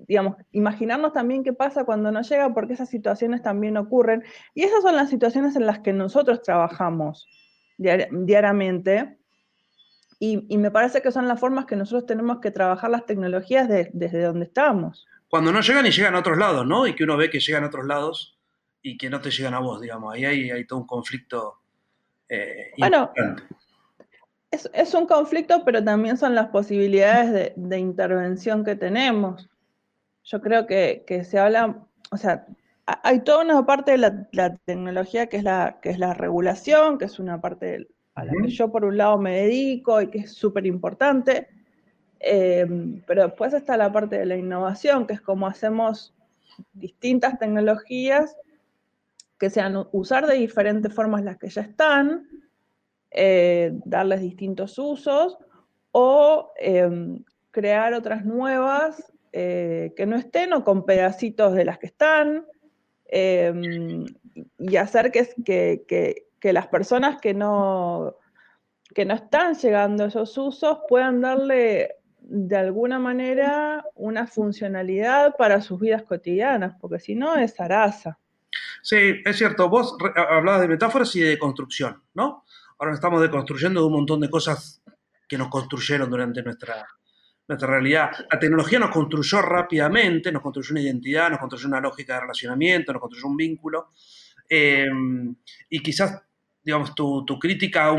digamos, 0.07 0.37
imaginarnos 0.53 1.15
también 1.15 1.43
qué 1.43 1.55
pasa 1.55 1.85
cuando 1.85 2.13
no 2.13 2.21
llega, 2.21 2.53
porque 2.53 2.75
esas 2.75 2.91
situaciones 2.91 3.41
también 3.41 3.79
ocurren. 3.79 4.23
Y 4.53 4.65
esas 4.65 4.83
son 4.83 4.95
las 4.95 5.09
situaciones 5.09 5.57
en 5.57 5.65
las 5.65 5.79
que 5.79 5.95
nosotros 5.95 6.43
trabajamos 6.43 7.27
diariamente. 7.79 9.17
Y, 10.19 10.59
me 10.59 10.71
parece 10.71 11.01
que 11.01 11.11
son 11.11 11.27
las 11.27 11.41
formas 11.41 11.65
que 11.65 11.77
nosotros 11.77 12.05
tenemos 12.05 12.41
que 12.41 12.51
trabajar 12.51 12.91
las 12.91 13.07
tecnologías 13.07 13.67
desde 13.67 14.23
donde 14.25 14.45
estamos. 14.45 15.07
Cuando 15.29 15.53
no 15.53 15.61
llegan 15.61 15.87
y 15.87 15.91
llegan 15.91 16.15
a 16.15 16.21
otros 16.21 16.39
lados, 16.39 16.67
¿no? 16.67 16.87
Y 16.87 16.95
que 16.95 17.05
uno 17.05 17.17
ve 17.17 17.31
que 17.31 17.41
llegan 17.41 17.65
a 17.65 17.69
otros 17.69 17.87
lados 17.87 18.39
y 18.83 18.97
que 18.97 19.11
no 19.11 19.21
te 19.21 19.31
llegan 19.31 19.55
a 19.55 19.59
vos, 19.59 19.81
digamos. 19.81 20.15
Ahí 20.15 20.25
hay, 20.25 20.51
hay 20.51 20.67
todo 20.67 20.79
un 20.81 20.87
conflicto. 20.87 21.61
Eh, 22.29 22.73
bueno, 22.79 23.13
es, 24.51 24.71
es, 24.73 24.95
un 24.95 25.07
conflicto, 25.07 25.65
pero 25.65 25.83
también 25.85 26.17
son 26.17 26.35
las 26.35 26.49
posibilidades 26.49 27.33
de, 27.33 27.53
de 27.57 27.79
intervención 27.79 28.65
que 28.65 28.77
tenemos. 28.77 29.49
Yo 30.25 30.41
creo 30.41 30.67
que, 30.67 31.05
que, 31.07 31.25
se 31.25 31.39
habla, 31.39 31.87
o 32.11 32.17
sea, 32.17 32.47
hay 33.03 33.21
toda 33.21 33.45
una 33.45 33.67
parte 33.67 33.93
de 33.93 33.99
la, 33.99 34.57
tecnología 34.65 35.27
que 35.27 35.39
es 35.39 35.45
la, 35.45 35.79
que 35.83 35.91
es 35.91 35.99
la 35.99 36.15
regulación, 36.15 36.99
que 36.99 37.05
es 37.05 37.19
una 37.19 37.41
parte 37.41 37.89
a 38.15 38.25
la 38.25 38.33
que 38.43 38.49
yo 38.49 38.71
por 38.73 38.85
un 38.85 38.97
lado 38.97 39.19
me 39.19 39.43
dedico 39.43 40.01
y 40.01 40.09
que 40.09 40.19
es 40.19 40.33
súper 40.33 40.67
importante, 40.67 41.49
em, 42.21 43.03
pero 43.07 43.25
después 43.25 43.53
está 43.55 43.77
la 43.77 43.93
parte 43.93 44.19
de 44.19 44.27
la 44.27 44.37
innovación, 44.37 45.07
que 45.07 45.15
es 45.15 45.21
cómo 45.21 45.47
hacemos 45.47 46.15
distintas 46.73 47.39
tecnologías 47.39 48.37
que 49.39 49.51
sean 49.51 49.87
usar 49.93 50.27
de 50.27 50.35
diferentes 50.35 50.93
formas 50.93 51.23
las 51.23 51.39
que 51.39 51.49
ya 51.49 51.63
están, 51.63 52.27
eh, 53.11 53.71
darles 53.85 54.21
distintos 54.21 54.79
usos 54.79 55.39
o 55.93 56.53
em, 56.59 57.25
crear 57.51 57.95
otras 57.95 58.25
nuevas 58.25 59.13
eh, 59.33 59.93
que 59.97 60.07
no 60.07 60.17
estén 60.17 60.53
o 60.53 60.65
con 60.65 60.85
pedacitos 60.85 61.55
de 61.55 61.65
las 61.65 61.79
que 61.79 61.87
están. 61.87 62.47
Em, 63.07 64.05
y 64.59 64.77
hacer 64.77 65.11
que, 65.11 65.85
que, 65.87 66.53
las 66.53 66.67
personas 66.69 67.21
que 67.21 67.35
no, 67.35 68.17
que 68.95 69.05
no 69.05 69.15
están 69.15 69.55
llegando 69.55 70.05
a 70.05 70.09
esos 70.09 70.37
usos 70.37 70.81
puedan 70.89 71.21
darle 71.21 71.97
de 72.31 72.57
alguna 72.57 72.99
manera 72.99 73.85
una 73.95 74.27
funcionalidad 74.27 75.35
para 75.39 75.63
sus 75.63 75.81
vidas 75.81 76.03
cotidianas, 76.03 76.77
porque 76.79 77.01
si 77.01 77.15
no 77.15 77.37
es 77.37 77.59
araza. 77.59 78.19
Sí, 78.83 79.15
es 79.25 79.37
cierto, 79.37 79.71
vos 79.71 79.97
hablabas 80.15 80.61
de 80.61 80.69
metáforas 80.69 81.15
y 81.17 81.21
de 81.21 81.39
construcción, 81.39 82.03
¿no? 82.13 82.45
Ahora 82.79 82.93
estamos 82.93 83.23
deconstruyendo 83.23 83.81
de 83.81 83.87
un 83.87 83.95
montón 83.95 84.21
de 84.21 84.29
cosas 84.29 84.83
que 85.27 85.39
nos 85.39 85.49
construyeron 85.49 86.11
durante 86.11 86.43
nuestra, 86.43 86.87
nuestra 87.49 87.67
realidad. 87.67 88.11
La 88.31 88.39
tecnología 88.39 88.79
nos 88.79 88.91
construyó 88.91 89.41
rápidamente, 89.41 90.31
nos 90.31 90.43
construyó 90.43 90.73
una 90.73 90.83
identidad, 90.83 91.31
nos 91.31 91.41
construyó 91.41 91.67
una 91.67 91.81
lógica 91.81 92.15
de 92.15 92.21
relacionamiento, 92.21 92.93
nos 92.93 93.01
construyó 93.01 93.27
un 93.27 93.37
vínculo. 93.37 93.89
Eh, 94.49 94.87
y 95.71 95.81
quizás, 95.81 96.23
digamos, 96.63 96.95
tu, 96.95 97.25
crítica 97.39 97.91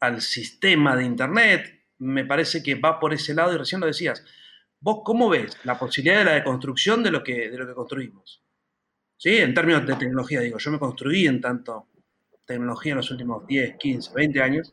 al 0.00 0.20
sistema 0.20 0.96
de 0.96 1.04
Internet 1.04 1.83
me 2.04 2.24
parece 2.24 2.62
que 2.62 2.74
va 2.76 3.00
por 3.00 3.14
ese 3.14 3.34
lado 3.34 3.54
y 3.54 3.58
recién 3.58 3.80
lo 3.80 3.86
decías. 3.86 4.24
¿Vos 4.80 5.00
cómo 5.04 5.28
ves 5.30 5.56
la 5.64 5.78
posibilidad 5.78 6.18
de 6.18 6.24
la 6.24 6.34
deconstrucción 6.34 7.02
de 7.02 7.10
lo 7.10 7.24
que, 7.24 7.50
de 7.50 7.56
lo 7.56 7.66
que 7.66 7.74
construimos? 7.74 8.42
¿Sí? 9.16 9.36
En 9.38 9.54
términos 9.54 9.86
de 9.86 9.96
tecnología, 9.96 10.40
digo, 10.40 10.58
yo 10.58 10.70
me 10.70 10.78
construí 10.78 11.26
en 11.26 11.40
tanto 11.40 11.88
tecnología 12.44 12.92
en 12.92 12.98
los 12.98 13.10
últimos 13.10 13.46
10, 13.46 13.76
15, 13.76 14.12
20 14.14 14.42
años 14.42 14.72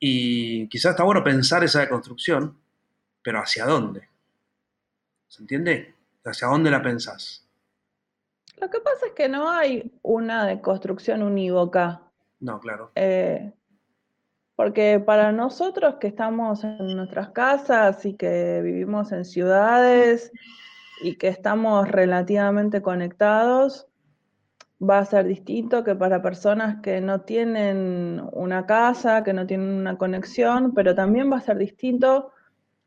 y 0.00 0.68
quizás 0.68 0.90
está 0.90 1.04
bueno 1.04 1.22
pensar 1.22 1.62
esa 1.62 1.80
deconstrucción, 1.80 2.58
pero 3.22 3.40
¿hacia 3.40 3.64
dónde? 3.66 4.08
¿Se 5.28 5.42
entiende? 5.42 5.94
¿Hacia 6.24 6.48
dónde 6.48 6.70
la 6.70 6.82
pensás? 6.82 7.46
Lo 8.60 8.68
que 8.68 8.80
pasa 8.80 9.06
es 9.06 9.12
que 9.12 9.28
no 9.28 9.50
hay 9.50 9.92
una 10.02 10.46
deconstrucción 10.46 11.22
unívoca. 11.22 12.02
No, 12.40 12.58
claro. 12.60 12.90
Eh, 12.94 13.52
porque 14.58 14.98
para 14.98 15.30
nosotros 15.30 15.98
que 16.00 16.08
estamos 16.08 16.64
en 16.64 16.96
nuestras 16.96 17.30
casas 17.30 18.04
y 18.04 18.14
que 18.14 18.60
vivimos 18.60 19.12
en 19.12 19.24
ciudades 19.24 20.32
y 21.00 21.14
que 21.14 21.28
estamos 21.28 21.88
relativamente 21.88 22.82
conectados, 22.82 23.86
va 24.82 24.98
a 24.98 25.04
ser 25.04 25.26
distinto 25.26 25.84
que 25.84 25.94
para 25.94 26.22
personas 26.22 26.82
que 26.82 27.00
no 27.00 27.20
tienen 27.20 28.20
una 28.32 28.66
casa, 28.66 29.22
que 29.22 29.32
no 29.32 29.46
tienen 29.46 29.68
una 29.68 29.96
conexión, 29.96 30.74
pero 30.74 30.92
también 30.92 31.30
va 31.30 31.36
a 31.36 31.40
ser 31.40 31.56
distinto 31.56 32.32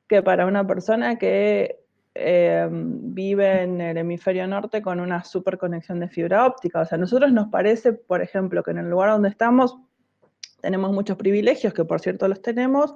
que 0.09 0.21
para 0.21 0.47
una 0.47 0.67
persona 0.67 1.17
que 1.17 1.85
eh, 2.15 2.67
vive 2.69 3.61
en 3.63 3.79
el 3.79 3.95
hemisferio 3.95 4.45
norte 4.45 4.81
con 4.81 4.99
una 4.99 5.23
super 5.23 5.57
conexión 5.57 6.01
de 6.01 6.09
fibra 6.09 6.45
óptica. 6.45 6.81
O 6.81 6.85
sea, 6.85 6.97
a 6.97 6.99
nosotros 6.99 7.31
nos 7.31 7.47
parece, 7.47 7.93
por 7.93 8.21
ejemplo, 8.21 8.61
que 8.61 8.71
en 8.71 8.79
el 8.79 8.89
lugar 8.89 9.11
donde 9.11 9.29
estamos 9.29 9.77
tenemos 10.61 10.91
muchos 10.91 11.17
privilegios, 11.17 11.73
que 11.73 11.85
por 11.85 11.99
cierto 11.99 12.27
los 12.27 12.41
tenemos, 12.41 12.95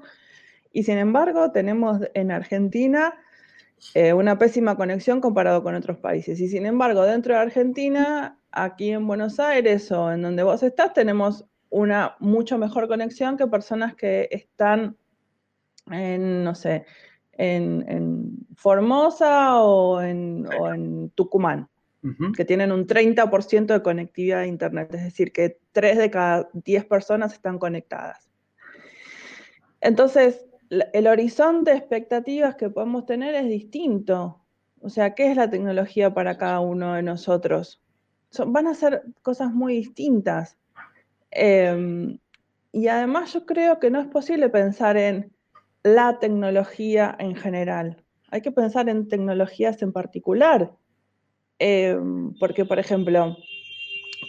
y 0.72 0.84
sin 0.84 0.98
embargo 0.98 1.52
tenemos 1.52 2.00
en 2.14 2.32
Argentina 2.32 3.16
eh, 3.94 4.14
una 4.14 4.38
pésima 4.38 4.76
conexión 4.76 5.22
comparado 5.22 5.64
con 5.64 5.76
otros 5.76 5.98
países. 5.98 6.40
Y 6.40 6.48
sin 6.48 6.66
embargo, 6.66 7.04
dentro 7.04 7.34
de 7.34 7.42
Argentina, 7.42 8.40
aquí 8.52 8.92
en 8.92 9.08
Buenos 9.08 9.40
Aires 9.40 9.92
o 9.92 10.12
en 10.12 10.22
donde 10.22 10.44
vos 10.44 10.64
estás, 10.64 10.94
tenemos 10.94 11.46
una 11.70 12.16
mucho 12.20 12.58
mejor 12.58 12.88
conexión 12.88 13.38
que 13.38 13.48
personas 13.48 13.96
que 13.96 14.28
están 14.32 14.98
en, 15.92 16.44
no 16.44 16.56
sé, 16.56 16.86
en, 17.34 18.46
Formosa 18.56 19.62
o 19.62 20.02
en, 20.02 21.12
Tucumán, 21.16 21.70
que 22.36 22.46
tienen 22.46 22.72
un 22.72 22.86
30% 22.86 23.74
de 23.74 23.82
conectividad 23.82 24.42
a 24.42 24.48
Internet, 24.48 24.94
es 24.94 25.04
decir, 25.04 25.32
que 25.32 25.60
3 25.72 25.98
de 25.98 26.12
cada 26.12 26.50
10 26.54 26.86
personas 26.86 27.34
están 27.34 27.58
conectadas. 27.58 28.30
Entonces, 29.82 30.46
el 30.70 31.08
horizonte 31.08 31.72
de 31.72 31.78
expectativas 31.78 32.56
que 32.56 32.70
podemos 32.70 33.06
tener 33.06 33.36
es 33.36 33.48
distinto. 33.48 34.42
O 34.82 34.90
sea, 34.90 35.16
¿qué 35.16 35.32
es 35.32 35.38
la 35.38 35.50
tecnología 35.50 36.14
para 36.14 36.38
cada 36.38 36.60
uno 36.60 36.94
de 36.94 37.04
nosotros? 37.04 37.82
van 38.48 38.68
a 38.68 38.74
ser 38.74 39.04
cosas 39.22 39.54
muy 39.54 39.76
distintas. 39.76 40.58
Em, 41.32 42.18
y 42.72 42.88
además 42.88 43.34
yo 43.34 43.46
creo 43.46 43.80
que 43.80 43.90
no 43.90 44.02
es 44.02 44.08
posible 44.08 44.50
pensar 44.50 44.98
en 44.98 45.32
la 45.84 46.20
tecnología 46.20 47.16
en 47.20 47.36
general. 47.36 48.04
Hay 48.32 48.42
que 48.42 48.52
pensar 48.52 48.90
en 48.90 49.08
tecnologías 49.08 49.82
en 49.82 49.94
particular. 49.94 50.74
Em, 51.60 52.34
porque, 52.40 52.66
por 52.66 52.80
ejemplo, 52.80 53.38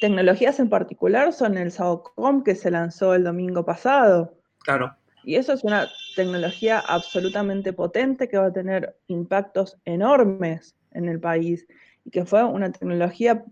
tecnologías 0.01 0.61
en 0.61 0.69
particular 0.69 1.33
son 1.33 1.59
el 1.59 1.73
SAOCOM 1.73 2.45
que 2.45 2.55
se 2.55 2.71
lanzó 2.71 3.15
el 3.15 3.25
domingo 3.25 3.65
pasado. 3.65 4.35
Claro. 4.61 4.97
Y 5.25 5.35
eso 5.35 5.53
es 5.53 5.65
una 5.65 5.89
tecnología 6.15 6.79
absolutamente 6.79 7.73
potente 7.73 8.29
que 8.29 8.39
va 8.39 8.47
a 8.47 8.53
tener 8.53 8.97
impactos 9.09 9.77
enormes 9.85 10.77
en 10.93 11.09
el 11.09 11.19
país 11.19 11.67
y 12.05 12.11
que 12.11 12.25
fue 12.25 12.45
una 12.45 12.71
tecnología 12.71 13.45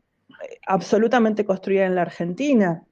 eh, 0.43 0.59
absolutamente 0.67 1.45
construida 1.45 1.87
en 1.87 1.97
la 1.97 2.03
Argentina. 2.03 2.85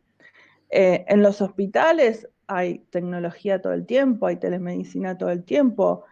Eh, 0.70 1.04
en 1.06 1.22
los 1.22 1.40
hospitales 1.40 2.28
hay 2.48 2.80
tecnología 2.90 3.62
todo 3.62 3.72
el 3.72 3.86
tiempo, 3.86 4.26
hay 4.26 4.36
telemedicina 4.36 5.16
todo 5.16 5.30
el 5.30 5.44
tiempo. 5.44 6.04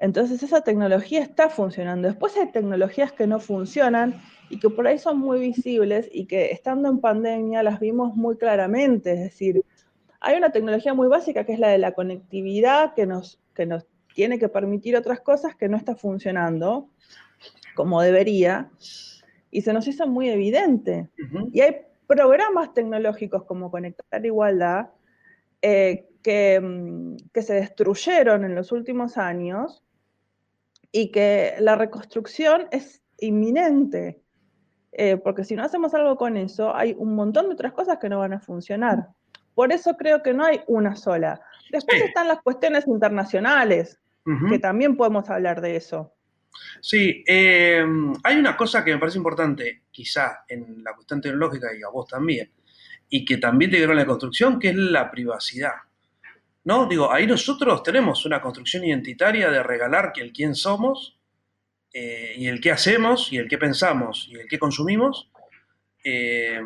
Entonces 0.00 0.42
esa 0.42 0.60
tecnología 0.60 1.20
está 1.20 1.50
funcionando. 1.50 2.08
Después 2.08 2.36
hay 2.36 2.52
tecnologías 2.52 3.12
que 3.12 3.26
no 3.26 3.40
funcionan 3.40 4.20
y 4.48 4.60
que 4.60 4.70
por 4.70 4.86
ahí 4.86 4.98
son 4.98 5.18
muy 5.18 5.40
visibles 5.40 6.08
y 6.12 6.26
que 6.26 6.52
estando 6.52 6.88
en 6.88 7.00
pandemia 7.00 7.62
las 7.64 7.80
vimos 7.80 8.14
muy 8.14 8.36
claramente. 8.36 9.12
Es 9.12 9.20
decir, 9.20 9.64
hay 10.20 10.36
una 10.36 10.50
tecnología 10.50 10.94
muy 10.94 11.08
básica 11.08 11.44
que 11.44 11.52
es 11.52 11.58
la 11.58 11.68
de 11.68 11.78
la 11.78 11.92
conectividad 11.92 12.94
que 12.94 13.06
nos, 13.06 13.40
que 13.54 13.66
nos 13.66 13.86
tiene 14.14 14.38
que 14.38 14.48
permitir 14.48 14.96
otras 14.96 15.20
cosas 15.20 15.56
que 15.56 15.68
no 15.68 15.76
está 15.76 15.96
funcionando 15.96 16.88
como 17.74 18.00
debería 18.00 18.70
y 19.50 19.62
se 19.62 19.72
nos 19.72 19.88
hizo 19.88 20.06
muy 20.06 20.28
evidente. 20.28 21.08
Y 21.52 21.60
hay 21.60 21.76
programas 22.06 22.72
tecnológicos 22.72 23.44
como 23.44 23.70
Conectar 23.70 24.24
Igualdad 24.24 24.90
eh, 25.60 26.08
que, 26.22 26.60
mm, 26.60 27.16
que 27.32 27.42
se 27.42 27.54
destruyeron 27.54 28.44
en 28.44 28.54
los 28.54 28.70
últimos 28.70 29.16
años 29.18 29.84
y 30.92 31.10
que 31.10 31.54
la 31.60 31.76
reconstrucción 31.76 32.68
es 32.70 33.02
inminente. 33.18 34.20
Eh, 34.92 35.16
porque 35.16 35.44
si 35.44 35.54
no 35.54 35.62
hacemos 35.62 35.94
algo 35.94 36.16
con 36.16 36.36
eso, 36.36 36.74
hay 36.74 36.94
un 36.98 37.14
montón 37.14 37.48
de 37.48 37.54
otras 37.54 37.72
cosas 37.72 37.98
que 37.98 38.08
no 38.08 38.18
van 38.18 38.32
a 38.32 38.40
funcionar. 38.40 39.08
Por 39.54 39.72
eso 39.72 39.96
creo 39.96 40.22
que 40.22 40.32
no 40.32 40.44
hay 40.44 40.62
una 40.66 40.96
sola. 40.96 41.40
Después 41.70 42.02
están 42.02 42.28
las 42.28 42.40
cuestiones 42.42 42.86
internacionales, 42.86 43.98
que 44.50 44.58
también 44.58 44.96
podemos 44.96 45.30
hablar 45.30 45.62
de 45.62 45.76
eso. 45.76 46.12
Sí, 46.80 47.24
eh, 47.26 47.84
hay 48.24 48.36
una 48.36 48.56
cosa 48.56 48.84
que 48.84 48.92
me 48.92 48.98
parece 48.98 49.18
importante, 49.18 49.82
quizá 49.90 50.44
en 50.48 50.82
la 50.84 50.94
cuestión 50.94 51.20
tecnológica 51.20 51.68
y 51.74 51.82
a 51.82 51.88
vos 51.88 52.06
también, 52.06 52.52
y 53.08 53.24
que 53.24 53.38
también 53.38 53.70
tiene 53.70 53.82
que 53.82 53.86
ver 53.86 53.96
con 53.96 54.02
la 54.02 54.06
construcción, 54.06 54.58
que 54.58 54.68
es 54.68 54.76
la 54.76 55.10
privacidad. 55.10 55.72
¿No? 56.68 56.84
Digo, 56.84 57.10
ahí 57.10 57.26
nosotros 57.26 57.82
tenemos 57.82 58.26
una 58.26 58.42
construcción 58.42 58.84
identitaria 58.84 59.50
de 59.50 59.62
regalar 59.62 60.12
que 60.12 60.20
el 60.20 60.34
quién 60.34 60.54
somos, 60.54 61.18
eh, 61.94 62.34
y 62.36 62.46
el 62.46 62.60
qué 62.60 62.70
hacemos, 62.70 63.32
y 63.32 63.38
el 63.38 63.48
qué 63.48 63.56
pensamos, 63.56 64.28
y 64.28 64.34
el 64.34 64.46
qué 64.46 64.58
consumimos. 64.58 65.30
Eh, 66.04 66.60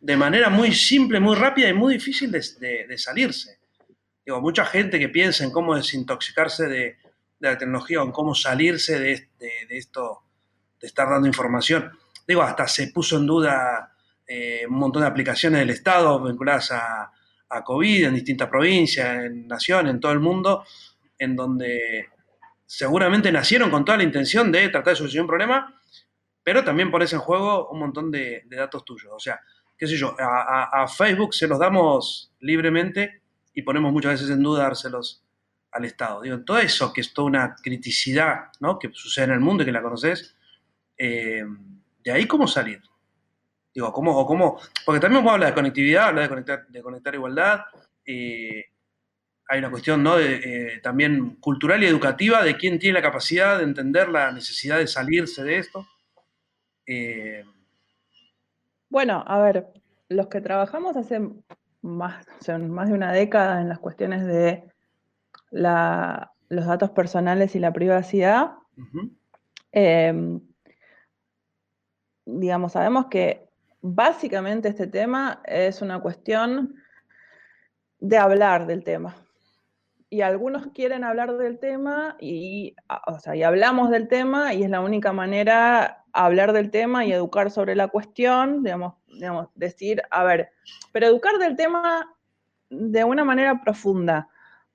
de 0.00 0.16
manera 0.16 0.50
muy 0.50 0.72
simple, 0.72 1.18
muy 1.18 1.34
rápida 1.34 1.68
y 1.68 1.72
muy 1.72 1.94
difícil 1.94 2.30
de, 2.30 2.96
salirse. 2.96 3.58
Digo, 4.24 4.40
mucha 4.40 4.64
gente 4.64 5.00
que 5.00 5.08
piensa 5.08 5.42
en 5.42 5.50
cómo 5.50 5.74
desintoxicarse 5.74 6.68
de, 6.68 6.96
la 7.40 7.58
tecnología 7.58 8.00
o 8.00 8.06
en 8.06 8.12
cómo 8.12 8.36
salirse 8.36 9.00
de, 9.00 9.28
esto, 9.68 10.22
de 10.80 10.86
estar 10.86 11.10
dando 11.10 11.26
información. 11.26 11.90
Digo, 12.24 12.40
hasta 12.40 12.68
se 12.68 12.86
puso 12.92 13.16
en 13.16 13.26
duda 13.26 13.96
eh, 14.28 14.64
un 14.68 14.78
montón 14.78 15.02
de 15.02 15.08
aplicaciones 15.08 15.58
del 15.58 15.70
Estado 15.70 16.22
vinculadas 16.22 16.70
a, 16.70 17.10
a 17.48 17.62
COVID 17.62 18.06
en 18.06 18.14
distintas 18.14 18.48
provincias, 18.48 19.24
en 19.24 19.46
naciones, 19.46 19.94
en 19.94 20.00
todo 20.00 20.12
el 20.12 20.20
mundo, 20.20 20.64
en 21.18 21.36
donde 21.36 22.06
seguramente 22.64 23.30
nacieron 23.30 23.70
con 23.70 23.84
toda 23.84 23.98
la 23.98 24.04
intención 24.04 24.50
de 24.50 24.68
tratar 24.68 24.92
de 24.92 24.96
solucionar 24.96 25.22
un 25.22 25.28
problema, 25.28 25.80
pero 26.42 26.64
también 26.64 26.90
pones 26.90 27.12
en 27.12 27.20
juego 27.20 27.68
un 27.70 27.78
montón 27.78 28.10
de, 28.10 28.42
de 28.46 28.56
datos 28.56 28.84
tuyos. 28.84 29.12
O 29.12 29.18
sea, 29.18 29.40
qué 29.76 29.86
sé 29.86 29.96
yo, 29.96 30.14
a, 30.18 30.86
Facebook 30.88 31.34
se 31.34 31.46
los 31.46 31.58
damos 31.58 32.32
libremente 32.40 33.22
y 33.52 33.62
ponemos 33.62 33.92
muchas 33.92 34.12
veces 34.12 34.30
en 34.30 34.42
duda 34.42 34.64
dárselos 34.64 35.22
al 35.70 35.84
Estado. 35.84 36.22
Digo, 36.22 36.40
todo 36.40 36.58
eso 36.58 36.92
que 36.92 37.02
es 37.02 37.12
toda 37.12 37.28
una 37.28 37.56
criticidad 37.56 38.50
¿no? 38.60 38.78
que 38.78 38.90
sucede 38.92 39.26
en 39.26 39.32
el 39.32 39.40
mundo 39.40 39.62
y 39.62 39.66
que 39.66 39.72
la 39.72 39.82
conoces, 39.82 40.34
eh, 40.96 41.44
de 42.02 42.12
ahí 42.12 42.26
cómo 42.26 42.46
salir. 42.46 42.80
Digo, 43.76 43.92
¿cómo, 43.92 44.16
o 44.18 44.24
cómo, 44.24 44.58
porque 44.86 45.00
también 45.00 45.18
vamos 45.18 45.32
a 45.32 45.34
hablar 45.34 45.50
de 45.50 45.54
conectividad, 45.54 46.04
hablar 46.04 46.22
de 46.22 46.28
conectar, 46.30 46.66
de 46.66 46.82
conectar 46.82 47.14
igualdad. 47.14 47.60
Eh, 48.06 48.64
hay 49.48 49.58
una 49.58 49.70
cuestión 49.70 50.02
¿no? 50.02 50.16
de, 50.16 50.36
eh, 50.36 50.80
también 50.82 51.36
cultural 51.40 51.82
y 51.82 51.86
educativa 51.86 52.42
de 52.42 52.56
quién 52.56 52.78
tiene 52.78 52.94
la 52.94 53.02
capacidad 53.02 53.58
de 53.58 53.64
entender 53.64 54.08
la 54.08 54.32
necesidad 54.32 54.78
de 54.78 54.86
salirse 54.86 55.44
de 55.44 55.58
esto. 55.58 55.86
Bueno, 58.88 59.22
a 59.26 59.40
ver, 59.40 59.66
los 60.08 60.28
que 60.28 60.40
trabajamos 60.40 60.96
hace 60.96 61.20
más, 61.82 62.26
más 62.48 62.88
de 62.88 62.94
una 62.94 63.12
década 63.12 63.60
en 63.60 63.68
las 63.68 63.78
cuestiones 63.78 64.24
de 64.24 64.64
los 65.50 66.66
datos 66.66 66.92
personales 66.92 67.54
y 67.54 67.58
la 67.58 67.74
privacidad, 67.74 68.52
em, 69.70 70.40
digamos, 72.24 72.72
sabemos 72.72 73.08
que 73.10 73.45
básicamente 73.94 74.68
este 74.68 74.86
tema 74.88 75.40
es 75.44 75.80
una 75.80 76.00
cuestión 76.00 76.74
de 78.00 78.18
hablar 78.18 78.66
del 78.66 78.82
tema. 78.82 79.14
Y 80.08 80.20
algunos 80.20 80.68
quieren 80.68 81.04
hablar 81.04 81.36
del 81.36 81.58
tema 81.58 82.16
y, 82.20 82.74
o 83.06 83.18
sea, 83.18 83.34
y 83.34 83.42
hablamos 83.42 83.90
del 83.90 84.08
tema 84.08 84.54
y 84.54 84.62
es 84.62 84.70
la 84.70 84.80
única 84.80 85.12
manera 85.12 86.04
hablar 86.12 86.52
del 86.52 86.70
tema 86.70 87.04
y 87.04 87.12
educar 87.12 87.50
sobre 87.50 87.74
la 87.74 87.88
cuestión, 87.88 88.62
digamos, 88.62 88.94
digamos, 89.06 89.48
decir, 89.54 90.02
a 90.10 90.24
ver, 90.24 90.50
pero 90.92 91.06
educar 91.06 91.38
del 91.38 91.56
tema 91.56 92.14
de 92.70 93.04
una 93.04 93.24
manera 93.24 93.60
profunda, 93.62 94.28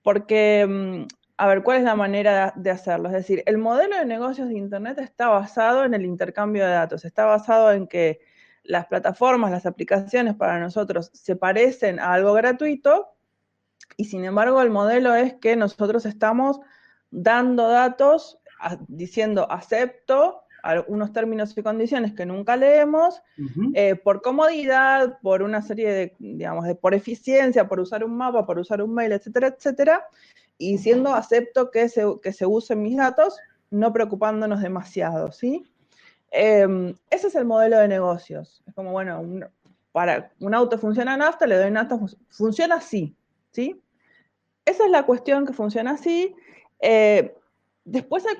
porque, 0.04 0.66
mm, 0.68 1.08
a 1.38 1.48
ver, 1.48 1.64
¿cuál 1.64 1.80
es 1.80 1.84
la 1.84 1.96
manera 1.96 2.54
de 2.56 2.70
hacerlo? 2.70 3.10
Es 3.10 3.16
decir, 3.16 3.44
el 3.46 3.58
modelo 3.58 3.96
de 3.98 4.06
negocios 4.06 4.50
de 4.50 4.58
Internet 4.58 5.00
está 5.00 5.30
basado 5.30 5.86
en 5.86 5.94
el 5.94 6.06
intercambio 6.06 6.66
de 6.66 6.72
datos, 6.72 7.06
está 7.06 7.26
basado 7.26 7.72
en 7.72 7.88
que 7.88 8.20
las 8.64 8.88
plataformas, 8.88 9.52
las 9.52 9.66
aplicaciones 9.66 10.36
para 10.36 10.60
nosotros 10.60 11.10
se 11.14 11.36
parecen 11.36 12.00
a 12.00 12.14
algo 12.14 12.34
gratuito 12.34 13.10
y 13.98 14.06
sin 14.06 14.26
embargo 14.26 14.62
el 14.62 14.70
modelo 14.70 15.16
es 15.16 15.34
que 15.36 15.56
nosotros 15.56 16.06
estamos 16.06 16.60
dando 17.10 17.68
datos 17.68 18.40
diciendo 18.88 19.52
acepto 19.52 20.44
unos 20.88 21.12
términos 21.12 21.58
y 21.58 21.64
condiciones 21.64 22.14
que 22.14 22.26
nunca 22.26 22.56
leemos, 22.56 23.22
eh, 23.74 23.96
por 23.96 24.22
comodidad, 24.22 25.20
por 25.22 25.42
una 25.42 25.62
serie 25.62 25.92
de, 25.92 26.16
digamos, 26.20 26.66
de, 26.66 26.76
por 26.76 26.94
eficiencia, 26.94 27.68
por 27.68 27.80
usar 27.80 28.04
un 28.04 28.16
mapa, 28.16 28.46
por 28.46 28.60
usar 28.60 28.82
un 28.82 28.94
mail, 28.94 29.12
etcétera, 29.12 29.48
etcétera, 29.48 30.06
y 30.58 30.78
siendo 30.78 31.14
acepto 31.14 31.72
que 31.72 31.90
se, 31.90 32.04
que 32.22 32.32
se 32.32 32.46
usen 32.46 32.82
mis 32.84 32.98
datos, 32.98 33.40
no 33.72 33.92
preocupándonos 33.92 34.62
demasiado, 34.62 35.32
¿sí? 35.32 35.71
Em, 36.32 36.96
ese 37.10 37.28
es 37.28 37.36
el 37.36 37.46
modelo 37.46 37.78
de 37.78 37.88
negocios. 37.88 38.64
Es 38.66 38.74
como, 38.74 38.92
bueno, 38.92 39.22
para 39.92 40.32
un 40.40 40.54
auto 40.54 40.78
funciona 40.78 41.18
nafta, 41.18 41.46
le 41.46 41.58
doy 41.58 41.70
nafta, 41.70 42.00
funciona 42.30 42.76
así, 42.76 43.16
¿sí? 43.52 43.82
Esa 44.66 44.86
es 44.86 44.92
la 44.92 45.06
cuestión 45.06 45.46
que 45.46 45.54
funciona 45.54 45.92
así. 45.92 46.34
Eh, 46.80 47.36
después 47.84 48.26
hay 48.26 48.38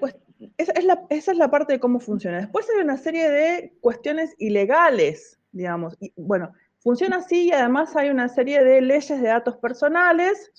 esa 0.58 0.72
es, 0.72 0.86
la, 0.86 1.06
esa 1.10 1.32
es 1.32 1.38
la 1.38 1.52
parte 1.52 1.74
de 1.74 1.80
cómo 1.80 2.00
funciona. 2.00 2.40
Después 2.40 2.68
hay 2.70 2.82
una 2.82 2.98
serie 2.98 3.30
de 3.30 3.74
cuestiones 3.82 4.34
ilegales, 4.40 5.40
digamos. 5.52 5.96
Y, 6.00 6.14
bueno, 6.16 6.54
funciona 6.80 7.18
así 7.18 7.48
y 7.48 7.52
además 7.52 7.96
hay 7.96 8.10
una 8.10 8.28
serie 8.28 8.64
de 8.64 8.82
leyes 8.82 9.22
de 9.22 9.28
datos 9.28 9.58
personales 9.58 10.52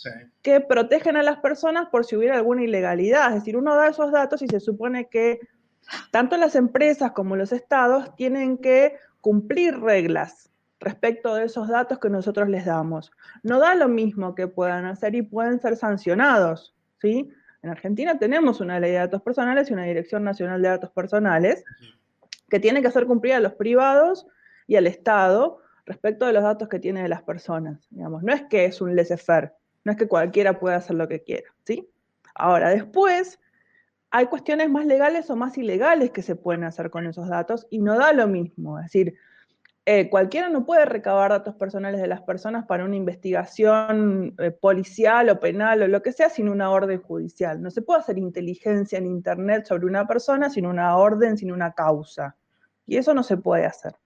que 0.42 0.60
protegen 0.60 1.16
a 1.16 1.22
las 1.22 1.38
personas 1.40 1.88
por 1.88 2.04
si 2.04 2.16
hubiera 2.16 2.36
alguna 2.36 2.62
ilegalidad. 2.62 3.28
Es 3.28 3.36
decir, 3.36 3.56
uno 3.56 3.74
da 3.74 3.88
esos 3.88 4.12
datos 4.12 4.42
y 4.42 4.46
se 4.46 4.60
supone 4.60 5.08
que 5.08 5.40
tanto 6.10 6.36
las 6.36 6.54
empresas 6.54 7.12
como 7.12 7.36
los 7.36 7.52
estados 7.52 8.14
tienen 8.16 8.58
que 8.58 8.96
cumplir 9.20 9.78
reglas 9.80 10.50
respecto 10.80 11.34
de 11.34 11.44
esos 11.44 11.68
datos 11.68 11.98
que 11.98 12.10
nosotros 12.10 12.48
les 12.48 12.66
damos. 12.66 13.12
No 13.42 13.60
da 13.60 13.74
lo 13.74 13.88
mismo 13.88 14.34
que 14.34 14.48
puedan 14.48 14.84
hacer 14.84 15.14
y 15.14 15.22
pueden 15.22 15.60
ser 15.60 15.76
sancionados, 15.76 16.74
¿sí? 17.00 17.30
En 17.62 17.70
Argentina 17.70 18.18
tenemos 18.18 18.60
una 18.60 18.80
ley 18.80 18.90
de 18.90 18.98
datos 18.98 19.22
personales 19.22 19.70
y 19.70 19.72
una 19.72 19.84
Dirección 19.84 20.24
Nacional 20.24 20.60
de 20.60 20.68
Datos 20.68 20.90
Personales 20.90 21.64
que 22.50 22.58
tiene 22.58 22.82
que 22.82 22.88
hacer 22.88 23.06
cumplir 23.06 23.34
a 23.34 23.40
los 23.40 23.54
privados 23.54 24.26
y 24.66 24.74
al 24.74 24.88
Estado 24.88 25.60
respecto 25.86 26.26
de 26.26 26.32
los 26.32 26.42
datos 26.42 26.68
que 26.68 26.80
tiene 26.80 27.02
de 27.02 27.08
las 27.08 27.22
personas. 27.22 27.86
Digamos. 27.90 28.24
No 28.24 28.32
es 28.32 28.42
que 28.42 28.64
es 28.64 28.80
un 28.80 28.96
laissez-faire, 28.96 29.52
no 29.84 29.92
es 29.92 29.98
que 29.98 30.08
cualquiera 30.08 30.58
pueda 30.58 30.76
hacer 30.76 30.96
lo 30.96 31.06
que 31.06 31.22
quiera. 31.22 31.48
¿sí? 31.64 31.88
Ahora, 32.34 32.70
después 32.70 33.38
hay 34.12 34.26
cuestiones 34.26 34.68
más 34.70 34.84
legales 34.84 35.30
o 35.30 35.36
más 35.36 35.56
ilegales 35.56 36.10
que 36.10 36.20
se 36.20 36.36
pueden 36.36 36.64
hacer 36.64 36.90
con 36.90 37.06
esos 37.06 37.28
datos 37.28 37.66
y 37.70 37.78
no 37.80 37.98
da 37.98 38.12
lo 38.12 38.28
mismo. 38.28 38.78
Es 38.78 38.84
decir, 38.84 39.14
eh, 39.86 40.10
cualquiera 40.10 40.50
no 40.50 40.66
puede 40.66 40.84
recabar 40.84 41.30
datos 41.30 41.54
personales 41.54 42.00
de 42.00 42.06
las 42.06 42.20
personas 42.20 42.66
para 42.66 42.84
una 42.84 42.94
investigación 42.94 44.34
eh, 44.38 44.50
policial 44.50 45.30
o 45.30 45.40
penal 45.40 45.82
o 45.82 45.88
lo 45.88 46.02
que 46.02 46.12
sea 46.12 46.28
sin 46.28 46.50
una 46.50 46.70
orden 46.70 47.00
judicial. 47.00 47.62
No 47.62 47.70
se 47.70 47.80
puede 47.80 48.00
hacer 48.00 48.18
inteligencia 48.18 48.98
en 48.98 49.06
Internet 49.06 49.64
sobre 49.64 49.86
una 49.86 50.06
persona 50.06 50.50
sin 50.50 50.66
una 50.66 50.96
orden, 50.98 51.38
sin 51.38 51.50
una 51.50 51.72
causa. 51.72 52.36
Y 52.86 52.98
eso 52.98 53.14
no 53.14 53.22
se 53.22 53.38
puede 53.38 53.64
hacer. 53.64 53.96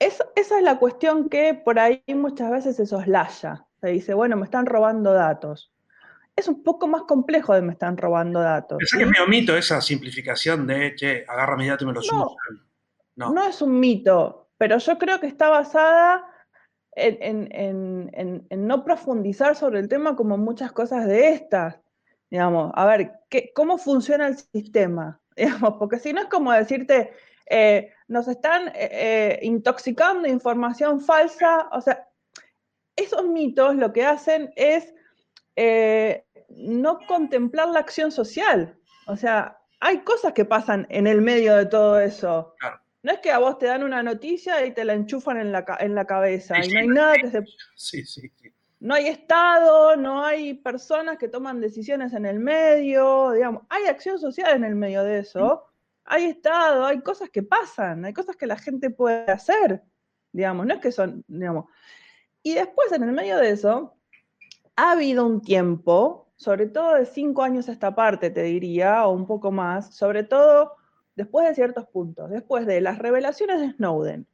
esa 0.00 0.26
es 0.34 0.62
la 0.62 0.78
cuestión 0.78 1.28
que 1.28 1.54
por 1.54 1.78
ahí 1.78 2.02
muchas 2.08 2.50
veces 2.50 2.76
se 2.76 2.86
soslaya. 2.86 3.64
Se 3.80 3.88
dice, 3.88 4.12
bueno, 4.12 4.36
me 4.36 4.44
están 4.44 4.66
robando 4.66 5.12
datos. 5.12 5.73
Es 6.36 6.48
un 6.48 6.62
poco 6.62 6.88
más 6.88 7.02
complejo 7.02 7.54
de 7.54 7.62
me 7.62 7.72
están 7.72 7.96
robando 7.96 8.40
datos. 8.40 8.78
Pensé 8.78 8.98
que 8.98 9.06
me 9.06 9.20
omito 9.20 9.56
esa 9.56 9.80
simplificación 9.80 10.66
de, 10.66 10.94
che, 10.96 11.24
agarra 11.28 11.56
mi 11.56 11.68
dato 11.68 11.84
y 11.84 11.86
me 11.86 11.92
lo 11.92 12.02
subo. 12.02 12.36
No. 13.16 13.46
es 13.46 13.62
un 13.62 13.78
mito, 13.78 14.48
pero 14.58 14.78
yo 14.78 14.98
creo 14.98 15.20
que 15.20 15.28
está 15.28 15.48
basada 15.48 16.26
en, 16.96 18.46
no 18.50 18.84
profundizar 18.84 19.54
sobre 19.54 19.78
el 19.78 19.88
tema 19.88 20.16
como 20.16 20.36
muchas 20.36 20.72
cosas 20.72 21.06
de 21.06 21.30
estas. 21.30 21.78
Digamos, 22.30 22.72
a 22.74 22.84
ver, 22.86 23.12
¿qué, 23.28 23.52
¿cómo 23.54 23.78
funciona 23.78 24.26
el 24.26 24.36
sistema? 24.36 25.20
Digamos, 25.36 25.74
porque 25.78 25.98
si 25.98 26.12
no 26.12 26.22
es 26.22 26.26
como 26.26 26.52
decirte, 26.52 27.12
eh, 27.46 27.92
nos 28.08 28.28
están 28.28 28.68
eh, 28.68 28.72
eh, 28.74 29.38
intoxicando 29.42 30.28
información 30.28 31.00
falsa, 31.00 31.68
o 31.72 31.80
sea, 31.80 32.08
esos 32.96 33.24
mitos 33.26 33.76
lo 33.76 33.92
que 33.92 34.04
hacen 34.04 34.52
es 34.56 34.94
no 36.48 36.98
contemplar 37.06 37.68
la 37.68 37.80
acción 37.80 38.10
social. 38.10 38.76
O 39.06 39.16
sea, 39.16 39.58
hay 39.80 39.98
cosas 39.98 40.32
que 40.32 40.44
pasan 40.44 40.86
en 40.90 41.06
el 41.06 41.20
medio 41.20 41.56
de 41.56 41.66
todo 41.66 42.00
eso. 42.00 42.54
Claro. 42.58 42.80
No 43.04 43.12
es 43.12 43.18
que 43.18 43.30
a 43.30 43.38
vos 43.38 43.58
te 43.58 43.66
dan 43.66 43.82
una 43.82 44.02
noticia 44.02 44.64
y 44.64 44.72
te 44.72 44.82
la 44.82 44.94
enchufan 44.94 45.36
en 45.36 45.52
la, 45.52 45.66
en 45.78 45.94
la 45.94 46.06
cabeza 46.06 46.64
y 46.64 46.68
no 46.70 46.80
hay 46.80 46.88
nada 46.88 47.16
que 47.16 47.30
se... 47.30 47.44
Sí, 47.74 48.02
sí, 48.06 48.32
No 48.80 48.94
hay 48.94 49.08
Estado, 49.08 49.94
no 49.96 50.24
hay 50.24 50.54
personas 50.54 51.18
que 51.18 51.28
toman 51.28 51.60
decisiones 51.60 52.14
en 52.14 52.24
el 52.24 52.40
medio, 52.40 53.32
digamos, 53.32 53.64
hay 53.68 53.88
acción 53.88 54.18
social 54.18 54.56
en 54.56 54.64
el 54.64 54.74
medio 54.74 55.04
de 55.04 55.18
eso, 55.18 55.66
hay 56.06 56.24
Estado, 56.24 56.86
hay 56.86 57.02
cosas 57.02 57.28
que 57.28 57.42
pasan, 57.42 58.06
hay 58.06 58.14
cosas 58.14 58.36
que 58.36 58.46
la 58.46 58.56
gente 58.56 58.88
puede 58.88 59.30
hacer, 59.30 59.82
digamos, 60.32 60.64
no 60.64 60.72
es 60.72 60.80
que 60.80 60.90
son, 60.90 61.22
digamos. 61.28 61.66
Y 62.42 62.54
después 62.54 62.90
en 62.92 63.02
el 63.02 63.12
medio 63.12 63.36
de 63.36 63.50
eso, 63.50 63.93
ha 64.76 64.92
habido 64.92 65.26
un 65.26 65.40
tiempo, 65.40 66.28
sobre 66.36 66.66
todo 66.66 66.94
de 66.94 67.06
cinco 67.06 67.42
años 67.42 67.68
a 67.68 67.72
esta 67.72 67.94
parte, 67.94 68.30
te 68.30 68.42
diría, 68.42 69.06
o 69.06 69.12
un 69.12 69.26
poco 69.26 69.52
más, 69.52 69.94
sobre 69.94 70.24
todo 70.24 70.72
después 71.14 71.48
de 71.48 71.54
ciertos 71.54 71.86
puntos, 71.86 72.30
después 72.30 72.66
de 72.66 72.80
las 72.80 72.98
revelaciones 72.98 73.60
de 73.60 73.72
Snowden, 73.72 74.26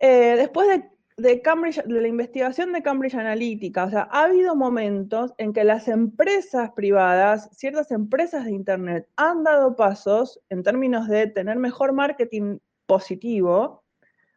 eh, 0.00 0.34
después 0.36 0.68
de, 1.16 1.42
Cambridge, 1.42 1.82
de 1.82 2.00
la 2.00 2.08
investigación 2.08 2.72
de 2.72 2.82
Cambridge 2.82 3.14
Analytica, 3.14 3.84
o 3.84 3.90
sea, 3.90 4.08
ha 4.10 4.24
habido 4.24 4.54
momentos 4.54 5.32
en 5.38 5.52
que 5.52 5.64
las 5.64 5.88
empresas 5.88 6.70
privadas, 6.72 7.48
ciertas 7.52 7.90
empresas 7.90 8.44
de 8.44 8.52
Internet, 8.52 9.08
han 9.16 9.42
dado 9.42 9.74
pasos 9.74 10.40
en 10.50 10.62
términos 10.62 11.08
de 11.08 11.26
tener 11.26 11.56
mejor 11.56 11.92
marketing 11.92 12.58
positivo 12.86 13.82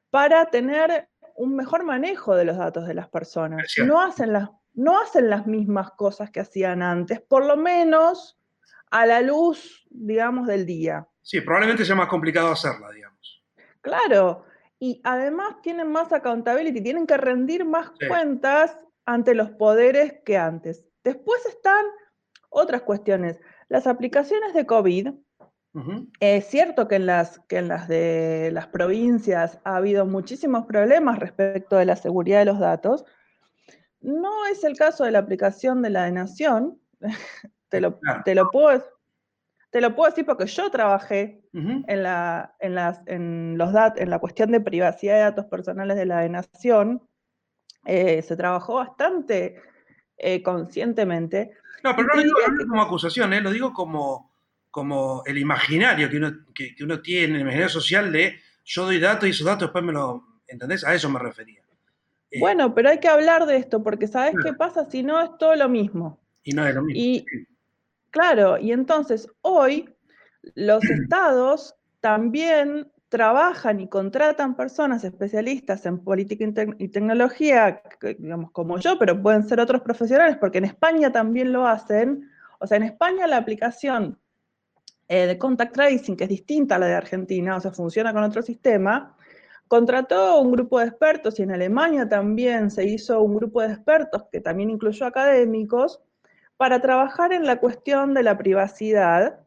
para 0.09 0.49
tener 0.49 1.09
un 1.35 1.55
mejor 1.55 1.83
manejo 1.83 2.35
de 2.35 2.45
los 2.45 2.57
datos 2.57 2.87
de 2.87 2.93
las 2.93 3.07
personas. 3.09 3.63
No 3.85 4.01
hacen 4.01 4.33
las, 4.33 4.49
no 4.79 4.99
hacen 4.99 5.29
las 5.29 5.45
mismas 5.45 5.91
cosas 5.91 6.31
que 6.31 6.39
hacían 6.39 6.81
antes, 6.81 7.19
por 7.19 7.45
lo 7.45 7.57
menos 7.57 8.39
a 8.91 9.05
la 9.05 9.21
luz, 9.21 9.85
digamos, 9.89 10.47
del 10.47 10.65
día. 10.65 11.07
Sí, 11.21 11.41
probablemente 11.41 11.83
sea 11.83 11.95
más 11.95 12.07
complicado 12.07 12.51
hacerla, 12.51 12.89
digamos. 12.91 13.43
Claro, 13.81 14.45
y 14.79 15.01
además 15.03 15.61
tienen 15.61 15.91
más 15.91 16.13
accountability, 16.13 16.81
tienen 16.81 17.05
que 17.05 17.17
rendir 17.17 17.65
más 17.65 17.91
cuentas 18.07 18.77
ante 19.05 19.35
los 19.35 19.49
poderes 19.51 20.21
que 20.25 20.37
antes. 20.37 20.85
Después 21.03 21.45
están 21.45 21.85
otras 22.49 22.83
cuestiones. 22.83 23.37
Las 23.67 23.85
aplicaciones 23.85 24.53
de 24.53 24.65
COVID, 24.65 25.09
es 26.19 26.45
cierto 26.47 26.87
que 26.87 26.95
en, 26.95 27.05
las, 27.05 27.39
que 27.47 27.57
en 27.57 27.67
las 27.67 27.87
de 27.87 28.49
las 28.53 28.67
provincias 28.67 29.59
ha 29.63 29.75
habido 29.75 30.05
muchísimos 30.05 30.65
problemas 30.65 31.19
respecto 31.19 31.75
de 31.75 31.85
la 31.85 31.95
seguridad 31.95 32.39
de 32.39 32.45
los 32.45 32.59
datos. 32.59 33.05
No 34.01 34.45
es 34.47 34.63
el 34.63 34.77
caso 34.77 35.03
de 35.03 35.11
la 35.11 35.19
aplicación 35.19 35.81
de 35.81 35.89
la 35.89 36.05
de 36.05 36.11
Nación. 36.11 36.79
te, 37.69 37.81
lo, 37.81 37.99
te 38.25 38.35
lo 38.35 38.49
puedo 38.51 38.83
te 39.69 39.81
lo 39.81 39.95
puedo 39.95 40.09
decir 40.09 40.25
porque 40.25 40.47
yo 40.47 40.69
trabajé 40.71 41.41
en, 41.53 42.03
la, 42.03 42.55
en, 42.59 42.75
las, 42.75 43.01
en, 43.05 43.57
los 43.57 43.71
dat 43.71 43.99
en 43.99 44.09
la 44.09 44.19
cuestión 44.19 44.51
de 44.51 44.61
privacidad 44.61 45.15
de 45.15 45.21
datos 45.21 45.45
personales 45.45 45.95
de 45.95 46.05
la 46.05 46.21
de 46.21 46.29
Nación. 46.29 47.07
Eh, 47.85 48.21
se 48.21 48.35
trabajó 48.35 48.75
bastante 48.75 49.61
eh, 50.17 50.41
conscientemente. 50.41 51.51
No, 51.83 51.95
pero 51.95 52.07
no 52.07 52.15
lo 52.15 52.23
digo, 52.23 52.35
como 52.67 52.81
acusación, 52.81 53.31
eh, 53.33 53.41
lo 53.41 53.51
digo 53.51 53.71
como, 53.71 54.33
como 54.71 55.23
el 55.25 55.37
imaginario 55.37 56.09
que 56.09 56.17
uno, 56.17 56.33
que, 56.53 56.75
uno 56.81 56.99
tiene, 57.01 57.35
el 57.35 57.41
imaginario 57.41 57.69
social 57.69 58.11
de 58.11 58.39
yo 58.65 58.85
doy 58.85 58.99
datos 58.99 59.27
y 59.27 59.31
esos 59.31 59.45
datos 59.45 59.67
después 59.67 59.83
me 59.83 59.93
lo... 59.93 60.41
¿Entendés? 60.47 60.83
A 60.83 60.95
eso 60.95 61.09
me 61.11 61.19
refería. 61.19 61.61
Bueno, 62.39 62.75
pero 62.75 62.89
hay 62.89 62.99
que 62.99 63.07
hablar 63.07 63.45
de 63.45 63.57
esto 63.57 63.81
porque 63.81 64.07
¿sabes 64.07 64.35
qué 64.43 64.53
pasa? 64.53 64.89
Si 64.89 65.01
no, 65.01 65.19
es 65.21 65.31
todo 65.37 65.55
lo 65.55 65.69
mismo. 65.69 66.19
Y 66.43 66.51
no 66.51 66.67
es 66.67 66.75
lo 66.75 66.83
mismo. 66.83 67.25
Claro, 68.11 68.57
y 68.57 68.71
entonces 68.71 69.27
hoy 69.41 69.89
los 70.55 70.83
estados 70.89 71.75
también 72.01 72.87
trabajan 73.09 73.79
y 73.79 73.87
contratan 73.87 74.55
personas 74.55 75.03
especialistas 75.03 75.85
en 75.85 75.99
política 75.99 76.45
y 76.77 76.87
tecnología, 76.89 77.81
digamos 78.19 78.51
como 78.51 78.77
yo, 78.77 78.99
pero 78.99 79.19
pueden 79.21 79.47
ser 79.47 79.59
otros 79.59 79.81
profesionales, 79.81 80.37
porque 80.39 80.59
en 80.59 80.65
España 80.65 81.11
también 81.11 81.51
lo 81.51 81.67
hacen. 81.67 82.29
O 82.59 82.67
sea, 82.67 82.77
en 82.77 82.83
España 82.83 83.25
la 83.25 83.37
aplicación 83.37 84.19
eh, 85.07 85.25
de 85.25 85.37
contact 85.39 85.73
tracing, 85.73 86.15
que 86.15 86.25
es 86.25 86.29
distinta 86.29 86.75
a 86.75 86.79
la 86.79 86.85
de 86.85 86.93
Argentina, 86.93 87.55
o 87.55 87.59
sea, 87.59 87.71
funciona 87.71 88.13
con 88.13 88.23
otro 88.23 88.43
sistema, 88.43 89.17
contrató 89.69 90.41
un 90.41 90.51
grupo 90.51 90.79
de 90.79 90.87
expertos 90.87 91.39
y 91.39 91.43
en 91.43 91.51
Alemania 91.51 92.09
también 92.09 92.71
se 92.71 92.85
hizo 92.85 93.21
un 93.21 93.35
grupo 93.35 93.61
de 93.61 93.71
expertos 93.71 94.25
que 94.31 94.41
también 94.41 94.71
incluyó 94.71 95.05
académicos 95.05 96.01
para 96.57 96.81
trabajar 96.81 97.31
en 97.33 97.45
la 97.45 97.59
cuestión 97.59 98.15
de 98.15 98.23
la 98.23 98.35
privacidad. 98.37 99.39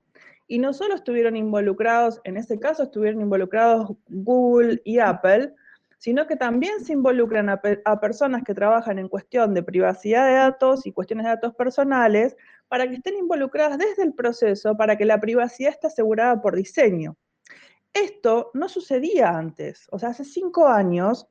Y 0.46 0.60
no 0.60 0.72
solo 0.74 0.94
estuvieron 0.94 1.36
involucrados, 1.36 2.20
en 2.22 2.36
ese 2.36 2.60
caso 2.60 2.84
estuvieron 2.84 3.20
involucrados 3.20 3.96
Google 4.08 4.80
y 4.84 5.00
Apple, 5.00 5.54
sino 5.98 6.26
que 6.28 6.36
también 6.36 6.84
se 6.84 6.92
involucran 6.92 7.48
a, 7.48 7.60
personas 8.00 8.44
que 8.44 8.54
trabajan 8.54 9.00
en 9.00 9.08
cuestión 9.08 9.54
de 9.54 9.64
privacidad 9.64 10.26
de 10.26 10.34
datos 10.34 10.86
y 10.86 10.92
cuestiones 10.92 11.24
de 11.24 11.30
datos 11.30 11.54
personales 11.54 12.36
para 12.68 12.88
que 12.88 12.94
estén 12.94 13.16
involucradas 13.16 13.76
desde 13.76 14.04
el 14.04 14.14
proceso, 14.14 14.76
para 14.76 14.96
que 14.96 15.04
la 15.04 15.20
privacidad 15.20 15.72
esté 15.72 15.88
asegurada 15.88 16.40
por 16.40 16.54
diseño. 16.54 17.16
Esto 17.92 18.50
no 18.54 18.68
sucedía 18.68 19.30
antes, 19.36 19.86
o 19.90 19.98
sea, 19.98 20.10
hace 20.10 20.24
cinco 20.24 20.66
años, 20.66 21.28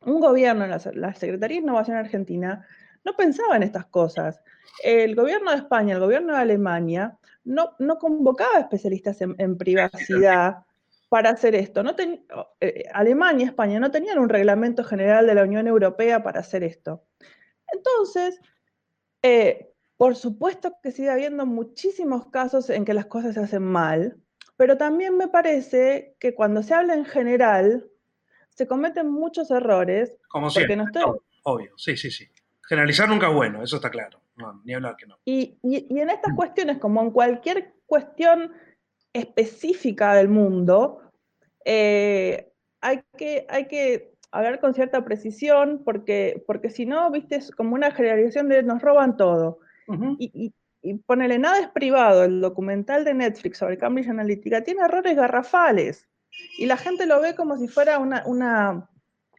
un 0.00 0.20
gobierno, 0.20 0.66
la, 0.66 1.14
Secretaría 1.14 1.58
de 1.58 1.62
Innovación 1.62 1.96
Argentina, 1.96 2.66
no 3.04 3.14
pensaba 3.14 3.56
en 3.56 3.62
estas 3.62 3.86
cosas. 3.86 4.40
El 4.82 5.14
gobierno 5.14 5.52
de 5.52 5.58
España, 5.58 5.94
el 5.94 6.00
gobierno 6.00 6.34
de 6.34 6.40
Alemania, 6.40 7.18
no, 7.44 7.76
convocaba 8.00 8.58
especialistas 8.58 9.20
en, 9.20 9.56
privacidad 9.56 10.64
para 11.08 11.30
hacer 11.30 11.54
esto. 11.54 11.82
Eh, 12.60 12.84
Alemania 12.92 13.44
y 13.44 13.48
España 13.48 13.78
no 13.78 13.92
tenían 13.92 14.18
un 14.18 14.28
reglamento 14.28 14.82
general 14.82 15.26
de 15.26 15.34
la 15.36 15.44
Unión 15.44 15.68
Europea 15.68 16.22
para 16.24 16.40
hacer 16.40 16.64
esto. 16.64 17.04
Entonces, 17.72 18.40
eh, 19.22 19.72
por 19.96 20.16
supuesto 20.16 20.76
que 20.82 20.90
sigue 20.90 21.10
habiendo 21.10 21.46
muchísimos 21.46 22.26
casos 22.26 22.70
en 22.70 22.84
que 22.84 22.94
las 22.94 23.06
cosas 23.06 23.34
se 23.34 23.40
hacen 23.40 23.62
mal, 23.62 24.20
pero 24.56 24.76
también 24.76 25.16
me 25.16 25.28
parece 25.28 26.16
que 26.18 26.34
cuando 26.34 26.62
se 26.62 26.74
habla 26.74 26.94
en 26.94 27.04
general, 27.04 27.86
se 28.50 28.66
cometen 28.66 29.10
muchos 29.10 29.50
errores. 29.50 30.14
Como 30.28 30.50
siempre, 30.50 30.78
obvio, 31.42 31.72
sí, 31.76 31.96
sí, 31.96 32.10
sí. 32.10 32.26
Generalizar 32.68 33.08
nunca 33.08 33.28
es 33.28 33.34
bueno, 33.34 33.62
eso 33.62 33.76
está 33.76 33.90
claro. 33.90 34.20
No, 34.36 34.60
ni 34.64 34.74
hablar 34.74 34.96
que 34.96 35.06
no. 35.06 35.18
Y, 35.24 35.58
en 35.62 36.10
estas 36.10 36.34
cuestiones, 36.34 36.78
como 36.78 37.00
en 37.02 37.10
cualquier 37.10 37.74
cuestión 37.86 38.52
específica 39.12 40.14
del 40.14 40.28
mundo, 40.28 41.00
eh, 41.64 42.52
hay, 42.80 43.02
que, 43.16 43.46
hay 43.48 43.66
que 43.66 44.12
hablar 44.30 44.60
con 44.60 44.74
cierta 44.74 45.04
precisión, 45.04 45.82
porque, 45.84 46.42
porque 46.46 46.70
si 46.70 46.84
no, 46.84 47.10
viste, 47.10 47.36
es 47.36 47.50
como 47.50 47.74
una 47.74 47.90
generalización 47.92 48.48
de 48.48 48.62
nos 48.62 48.82
roban 48.82 49.16
todo. 49.16 49.60
y, 50.18 50.52
y, 50.86 50.94
ponele, 50.94 51.38
nada 51.38 51.58
es 51.58 51.68
privado, 51.68 52.22
el 52.22 52.40
documental 52.40 53.04
de 53.04 53.12
Netflix 53.12 53.58
sobre 53.58 53.76
Cambridge 53.76 54.08
Analytica 54.08 54.62
tiene 54.62 54.84
errores 54.84 55.16
garrafales. 55.16 56.08
Y 56.58 56.66
la 56.66 56.76
gente 56.76 57.06
lo 57.06 57.20
ve 57.20 57.34
como 57.34 57.56
si 57.56 57.66
fuera 57.66 57.98
una, 57.98 58.22
una, 58.24 58.88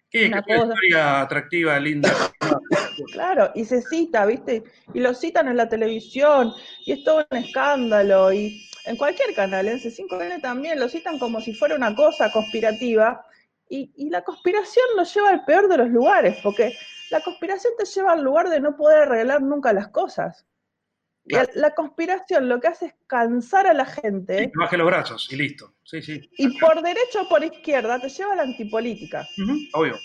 ¿Qué, 0.09 0.27
una 0.27 0.39
historia 0.39 1.21
atractiva, 1.21 1.79
linda. 1.79 2.11
claro, 3.13 3.51
y 3.55 3.63
se 3.63 3.81
cita, 3.81 4.25
¿viste? 4.25 4.63
Y 4.93 4.99
lo 4.99 5.13
citan 5.13 5.47
en 5.47 5.55
la 5.55 5.69
televisión, 5.69 6.51
y 6.85 6.91
es 6.91 7.03
todo 7.05 7.25
un 7.31 7.37
escándalo, 7.37 8.33
y 8.33 8.69
en 8.85 8.97
cualquier 8.97 9.33
canal, 9.33 9.69
en 9.69 9.79
C5N 9.79 10.41
también, 10.41 10.79
lo 10.79 10.89
citan 10.89 11.17
como 11.17 11.39
si 11.39 11.53
fuera 11.53 11.75
una 11.75 11.95
cosa 11.95 12.29
conspirativa, 12.31 13.25
y, 13.69 13.91
y 13.95 14.09
la 14.09 14.21
conspiración 14.21 14.85
nos 14.97 15.13
lleva 15.13 15.29
al 15.29 15.45
peor 15.45 15.69
de 15.69 15.77
los 15.77 15.89
lugares, 15.89 16.37
porque 16.43 16.73
la 17.09 17.21
conspiración 17.21 17.71
te 17.77 17.85
lleva 17.85 18.11
al 18.11 18.23
lugar 18.23 18.49
de 18.49 18.59
no 18.59 18.75
poder 18.75 19.03
arreglar 19.03 19.41
nunca 19.41 19.71
las 19.71 19.87
cosas. 19.87 20.45
La, 21.29 21.71
conspiración 21.75 22.47
lo 22.47 22.59
que 22.59 22.67
hace 22.67 22.85
es 22.87 22.95
cansar 23.05 23.67
a 23.67 23.73
la 23.73 23.85
gente. 23.85 24.45
Sí, 24.45 24.51
baje 24.55 24.77
los 24.77 24.87
brazos 24.87 25.27
y 25.31 25.35
listo. 25.35 25.73
Sí, 25.83 26.01
sí. 26.01 26.29
Y 26.37 26.59
por 26.59 26.81
derecha 26.81 27.21
o 27.21 27.29
por 27.29 27.43
izquierda 27.43 27.99
te 27.99 28.09
lleva 28.09 28.33
a 28.33 28.35
la 28.37 28.43
antipolítica. 28.43 29.27
obvio. 29.73 29.97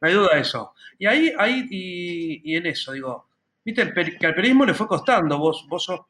No 0.00 0.08
hay 0.08 0.14
duda 0.14 0.34
de 0.34 0.40
eso. 0.40 0.74
Y 0.98 1.06
ahí, 1.06 1.32
ahí 1.38 1.66
y, 1.70 2.56
en 2.56 2.66
eso, 2.66 2.92
digo, 2.92 3.28
viste 3.64 3.92
que 3.92 4.26
al 4.26 4.34
periodismo 4.34 4.64
le 4.64 4.74
fue 4.74 4.86
costando. 4.86 5.38
Vos, 5.38 5.66
vos 5.68 5.84
sos 5.84 6.00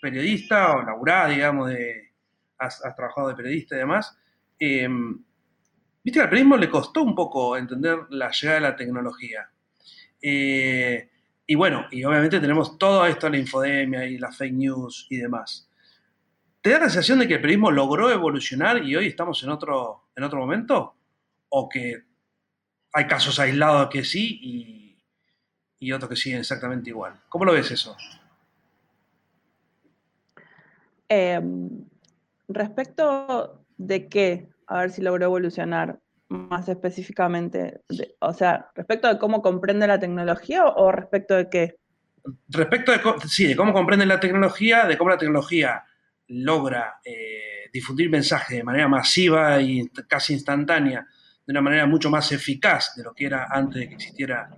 periodista 0.00 0.74
o 0.74 0.82
laburá, 0.82 1.28
digamos, 1.28 1.70
de, 1.70 2.12
has, 2.58 2.80
trabajado 2.96 3.28
de 3.28 3.34
periodista 3.34 3.76
y 3.76 3.78
demás. 3.78 4.18
Em, 4.58 5.22
viste 6.02 6.18
que 6.18 6.22
al 6.24 6.28
periodismo 6.28 6.56
le 6.56 6.70
costó 6.70 7.02
un 7.02 7.14
poco 7.14 7.56
entender 7.56 7.98
la 8.10 8.30
llegada 8.30 8.60
de 8.60 8.68
la 8.68 8.76
tecnología. 8.76 9.48
Eh, 10.20 11.11
y 11.46 11.54
bueno, 11.54 11.86
y 11.90 12.04
obviamente 12.04 12.40
tenemos 12.40 12.78
todo 12.78 13.04
esto, 13.06 13.28
la 13.28 13.38
infodemia 13.38 14.04
y 14.06 14.18
la 14.18 14.32
fake 14.32 14.54
news 14.54 15.06
y 15.10 15.18
demás. 15.18 15.68
¿Te 16.60 16.70
da 16.70 16.78
la 16.78 16.84
sensación 16.84 17.18
de 17.18 17.26
que 17.26 17.34
el 17.34 17.40
periodismo 17.40 17.70
logró 17.70 18.10
evolucionar 18.10 18.84
y 18.84 18.94
hoy 18.94 19.08
estamos 19.08 19.42
en 19.42 19.50
otro, 19.50 20.04
en 20.14 20.22
otro 20.22 20.38
momento? 20.38 20.94
¿O 21.48 21.68
que 21.68 22.04
hay 22.92 23.06
casos 23.06 23.38
aislados 23.40 23.88
que 23.90 24.04
sí 24.04 24.38
y, 24.42 24.98
y 25.80 25.92
otros 25.92 26.08
que 26.10 26.16
siguen 26.16 26.40
exactamente 26.40 26.90
igual? 26.90 27.20
¿Cómo 27.28 27.44
lo 27.44 27.52
ves 27.52 27.70
eso? 27.72 27.96
Em, 31.08 31.84
respecto 32.48 33.64
de 33.76 34.08
qué, 34.08 34.48
a 34.66 34.78
ver 34.78 34.92
si 34.92 35.02
logró 35.02 35.26
evolucionar 35.26 36.00
más 36.32 36.68
específicamente? 36.68 37.80
o 38.20 38.32
sea, 38.32 38.70
respecto 38.74 39.08
de 39.08 39.18
cómo 39.18 39.42
comprende 39.42 39.86
la 39.86 40.00
tecnología 40.00 40.64
o, 40.66 40.90
respecto 40.90 41.34
de 41.34 41.48
qué? 41.48 41.76
Respecto 42.48 42.92
de, 42.92 43.00
sí, 43.28 43.46
de 43.46 43.56
cómo 43.56 43.72
comprende 43.72 44.06
la 44.06 44.20
tecnología, 44.20 44.86
de 44.86 44.96
cómo 44.96 45.10
la 45.10 45.18
tecnología 45.18 45.84
logra 46.28 47.00
eh, 47.04 47.68
difundir 47.72 48.10
mensajes 48.10 48.56
de 48.56 48.64
manera 48.64 48.88
masiva 48.88 49.60
y 49.60 49.88
casi 50.08 50.32
instantánea, 50.34 51.06
de 51.46 51.50
una 51.50 51.60
manera 51.60 51.86
mucho 51.86 52.10
más 52.10 52.30
eficaz 52.32 52.94
de 52.96 53.02
lo 53.02 53.12
que 53.12 53.26
era 53.26 53.48
antes 53.50 53.80
de 53.80 53.88
que 53.88 53.94
existiera 53.94 54.48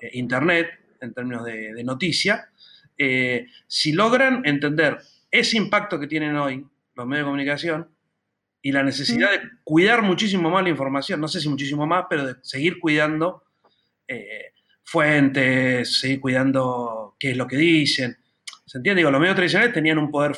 eh, 0.00 0.10
Internet 0.14 0.68
en 1.00 1.12
términos 1.12 1.44
de, 1.44 1.82
noticia, 1.84 2.50
eh, 2.96 3.46
si 3.66 3.92
logran 3.92 4.42
entender 4.44 4.98
ese 5.30 5.56
impacto 5.56 5.98
que 5.98 6.06
tienen 6.06 6.36
hoy 6.36 6.66
los 6.94 7.06
medios 7.06 7.24
de 7.24 7.28
comunicación, 7.28 7.88
y 8.62 8.72
la 8.72 8.82
necesidad 8.82 9.30
de 9.30 9.40
cuidar 9.64 10.02
muchísimo 10.02 10.50
más 10.50 10.62
la 10.62 10.68
información, 10.68 11.20
no 11.20 11.28
sé 11.28 11.40
si 11.40 11.48
muchísimo 11.48 11.86
más, 11.86 12.04
pero 12.10 12.26
de 12.26 12.34
seguir 12.42 12.78
cuidando 12.78 13.44
eh, 14.06 14.52
fuentes, 14.84 15.98
seguir 16.00 16.20
cuidando 16.20 17.16
qué 17.18 17.30
es 17.30 17.36
lo 17.36 17.46
que 17.46 17.56
dicen. 17.56 18.16
¿Se 18.66 18.78
entiende? 18.78 19.00
Digo, 19.00 19.10
los 19.10 19.20
medios 19.20 19.36
tradicionales 19.36 19.72
tenían 19.72 19.98
un 19.98 20.10
poder 20.10 20.36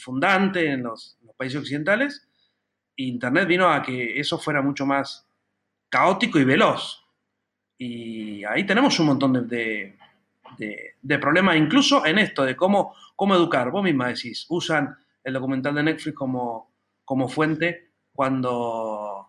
fundante 0.00 0.70
en 0.70 0.84
los, 0.84 1.18
países 1.36 1.60
occidentales 1.60 2.26
e 2.96 3.02
Internet 3.02 3.46
vino 3.46 3.68
a 3.68 3.82
que 3.82 4.18
eso 4.18 4.38
fuera 4.38 4.62
mucho 4.62 4.86
más 4.86 5.28
caótico 5.90 6.38
y 6.38 6.44
veloz. 6.44 7.04
Y 7.76 8.42
ahí 8.44 8.64
tenemos 8.64 8.98
un 8.98 9.06
montón 9.06 9.46
de, 9.46 9.98
de, 10.56 11.18
problemas, 11.18 11.56
incluso 11.56 12.06
en 12.06 12.18
esto 12.18 12.42
de 12.42 12.56
cómo, 12.56 12.94
cómo 13.14 13.34
educar. 13.34 13.70
Vos 13.70 13.84
misma 13.84 14.08
decís, 14.08 14.46
usan 14.48 14.96
el 15.22 15.34
documental 15.34 15.74
de 15.74 15.82
Netflix 15.82 16.16
como 16.16 16.75
como 17.06 17.28
fuente 17.28 17.92
cuando, 18.12 19.28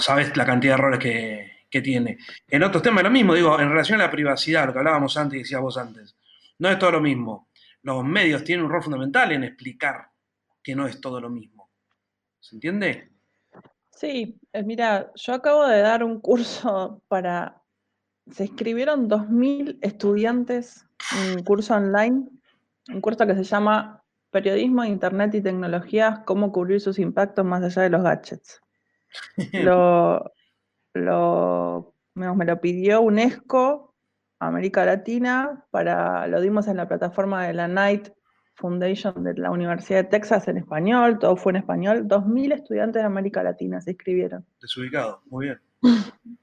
sabes 0.00 0.34
la 0.36 0.46
cantidad 0.46 0.76
de 0.76 0.78
errores 0.78 0.98
que, 1.00 1.82
tiene. 1.82 2.18
En 2.48 2.62
otros 2.64 2.82
temas 2.82 3.02
lo 3.02 3.10
mismo, 3.10 3.34
digo, 3.34 3.58
en 3.58 3.70
relación 3.70 3.98
a 3.98 4.04
la 4.04 4.10
privacidad, 4.10 4.66
lo 4.66 4.74
que 4.74 4.80
hablábamos 4.80 5.16
antes 5.16 5.36
y 5.36 5.42
decías 5.42 5.60
vos 5.62 5.78
antes, 5.78 6.14
no 6.58 6.68
es 6.68 6.78
todo 6.78 6.92
lo 6.92 7.00
mismo. 7.00 7.48
Los 7.80 8.04
medios 8.04 8.44
tienen 8.44 8.66
un 8.66 8.70
rol 8.70 8.82
fundamental 8.82 9.32
en 9.32 9.44
explicar 9.44 10.06
que 10.62 10.74
no 10.74 10.86
es 10.86 11.00
todo 11.00 11.18
lo 11.18 11.30
mismo. 11.30 11.70
¿Se 12.40 12.56
entiende? 12.56 13.10
Sí, 13.88 14.38
eh, 14.52 14.62
mira, 14.62 15.12
yo 15.14 15.32
acabo 15.32 15.66
de 15.66 15.80
dar 15.80 16.04
un 16.04 16.20
curso 16.20 17.02
para... 17.08 17.62
Se 18.30 18.44
inscribieron 18.44 19.08
2.000 19.08 19.78
estudiantes 19.80 20.86
un 21.34 21.42
curso 21.42 21.74
online, 21.74 22.28
un 22.88 23.00
curso 23.00 23.26
que 23.26 23.34
se 23.34 23.44
llama 23.44 24.01
Periodismo, 24.32 24.82
Internet 24.84 25.34
y 25.34 25.42
tecnologías, 25.42 26.20
cómo 26.20 26.52
cubrir 26.52 26.80
sus 26.80 26.98
impactos 26.98 27.44
más 27.44 27.62
allá 27.62 27.82
de 27.82 27.90
los 27.90 28.02
gadgets. 28.02 28.62
lo, 30.94 31.94
me 32.14 32.44
lo 32.46 32.60
pidió 32.60 33.02
UNESCO, 33.02 33.94
América 34.40 34.86
Latina, 34.86 35.66
para, 35.70 36.26
lo 36.28 36.40
dimos 36.40 36.66
en 36.66 36.78
la 36.78 36.88
plataforma 36.88 37.46
de 37.46 37.52
la 37.52 37.68
Knight 37.68 38.08
Foundation 38.54 39.22
de 39.22 39.34
la 39.34 39.50
Universidad 39.50 40.04
de 40.04 40.10
Texas 40.10 40.48
en 40.48 40.56
español, 40.56 41.18
todo 41.18 41.36
fue 41.36 41.52
en 41.52 41.56
español. 41.56 42.08
2.000 42.08 42.54
estudiantes 42.54 43.02
de 43.02 43.06
América 43.06 43.42
Latina 43.42 43.82
se 43.82 43.90
inscribieron. 43.90 44.46
Desubicado, 44.60 45.22
muy 45.26 45.46
bien. 45.46 45.60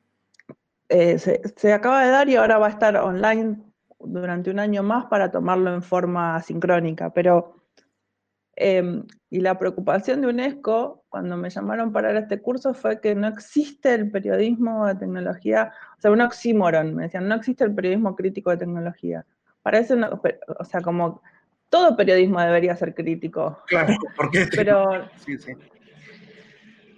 Eh, 0.92 1.20
se, 1.20 1.40
se, 1.56 1.72
acaba 1.72 2.04
de 2.04 2.10
dar 2.10 2.30
y 2.30 2.36
ahora 2.36 2.58
va 2.58 2.66
a 2.66 2.72
estar 2.72 2.98
online 2.98 3.62
durante 4.00 4.50
un 4.50 4.58
año 4.58 4.82
más 4.82 5.06
para 5.06 5.30
tomarlo 5.30 5.72
en 5.72 5.84
forma 5.84 6.42
sincrónica, 6.42 7.14
pero 7.14 7.59
Em, 8.62 9.06
y 9.30 9.40
la 9.40 9.58
preocupación 9.58 10.20
de 10.20 10.28
UNESCO, 10.28 11.06
cuando 11.08 11.38
me 11.38 11.50
llamaron 11.50 11.94
para 11.94 12.20
este 12.20 12.42
curso, 12.42 12.74
fue 12.74 13.00
que 13.00 13.16
no 13.16 13.30
existe 13.30 13.94
el 13.94 14.12
periodismo 14.12 14.86
de 14.86 14.96
tecnología, 14.96 15.72
o 15.98 16.02
sea, 16.02 16.12
un 16.12 16.20
oxímoron, 16.20 16.94
me 16.94 17.04
decían, 17.04 17.30
no 17.30 17.36
existe 17.36 17.64
el 17.64 17.74
periodismo 17.74 18.18
crítico 18.18 18.50
de 18.50 18.58
tecnología. 18.58 19.26
Parece, 19.62 19.96
o 19.96 20.66
sea, 20.66 20.82
como 20.82 21.22
todo 21.70 21.96
periodismo 21.96 22.42
debería 22.42 22.76
ser 22.76 22.94
crítico. 22.94 23.60
Claro, 23.68 23.94
porque 24.18 24.48
Pero 24.54 24.90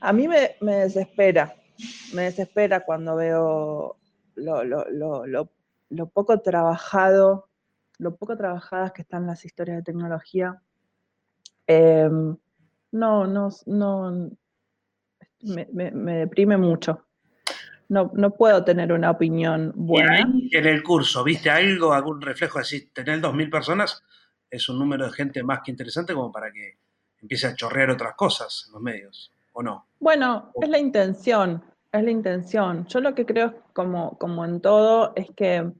a 0.02 0.13
mí 0.13 0.28
me, 0.28 0.56
desespera, 0.62 1.54
me 2.15 2.24
desespera 2.24 2.80
cuando 2.80 3.17
veo 3.17 3.97
lo, 4.34 4.63
lo 4.63 6.08
poco 6.08 6.41
trabajado, 6.41 7.50
lo 8.00 8.15
poco 8.15 8.36
trabajadas 8.36 8.93
que 8.93 9.04
están 9.04 9.28
las 9.28 9.45
historias 9.45 9.78
de 9.78 9.84
tecnología 9.84 10.60
Em, 11.72 12.36
no, 12.92 13.26
no, 13.26 13.50
no, 13.68 14.30
me, 15.42 15.66
deprime 16.20 16.58
mucho. 16.58 17.06
No, 17.88 18.12
no, 18.14 18.32
puedo 18.32 18.64
tener 18.64 18.92
una 18.92 19.12
opinión 19.12 19.72
buena. 19.76 20.20
en 20.20 20.66
el 20.66 20.84
curso, 20.84 21.24
¿viste 21.24 21.50
algo, 21.50 21.94
algún 21.94 22.22
reflejo? 22.22 22.60
Así, 22.60 22.88
tener 22.88 23.20
2.000 23.20 23.50
personas 23.50 24.04
es 24.50 24.68
un 24.70 24.80
número 24.80 25.06
de 25.06 25.14
gente 25.14 25.44
más 25.44 25.62
que 25.64 25.72
interesante 25.72 26.14
como 26.14 26.32
para 26.32 26.52
que 26.52 26.78
empiece 27.22 27.48
a 27.48 27.56
chorrear 27.56 27.90
otras 27.90 28.16
cosas 28.16 28.66
en 28.68 28.74
los 28.74 28.82
medios, 28.82 29.32
¿o 29.54 29.64
no? 29.64 29.88
Bueno, 30.00 30.52
es 30.62 30.70
la 30.70 30.78
intención, 30.78 31.64
es 31.92 32.04
la 32.04 32.12
intención. 32.12 32.86
Yo 32.88 33.00
lo 33.00 33.14
que 33.16 33.26
creo, 33.26 33.64
como, 33.74 34.18
como 34.18 34.44
en 34.44 34.62
todo, 34.62 35.14
es 35.16 35.30
que 35.36 35.72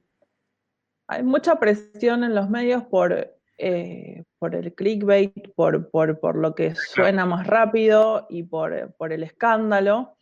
hay 1.06 1.22
mucha 1.22 1.56
presión 1.58 2.24
en 2.24 2.34
los 2.34 2.48
medios 2.48 2.84
por 2.84 3.36
eh, 3.64 4.24
por 4.40 4.56
el 4.56 4.74
clickbait, 4.74 5.54
por, 5.54 5.88
por, 5.88 6.36
lo 6.36 6.54
que 6.56 6.74
suena 6.74 7.24
más 7.26 7.46
rápido 7.46 8.26
y 8.28 8.42
por, 8.42 8.72
el 8.72 9.22
escándalo. 9.22 10.16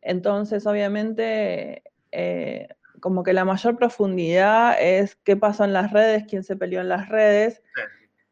Entonces, 0.00 0.66
obviamente, 0.66 1.82
eh, 2.12 2.68
como 3.00 3.22
que 3.22 3.34
la 3.34 3.44
mayor 3.44 3.76
profundidad 3.76 4.80
es 4.80 5.16
qué 5.16 5.36
pasó 5.36 5.64
en 5.64 5.74
las 5.74 5.92
redes, 5.92 6.24
quién 6.26 6.44
se 6.44 6.56
peleó 6.56 6.80
en 6.80 6.88
las 6.88 7.10
redes. 7.10 7.62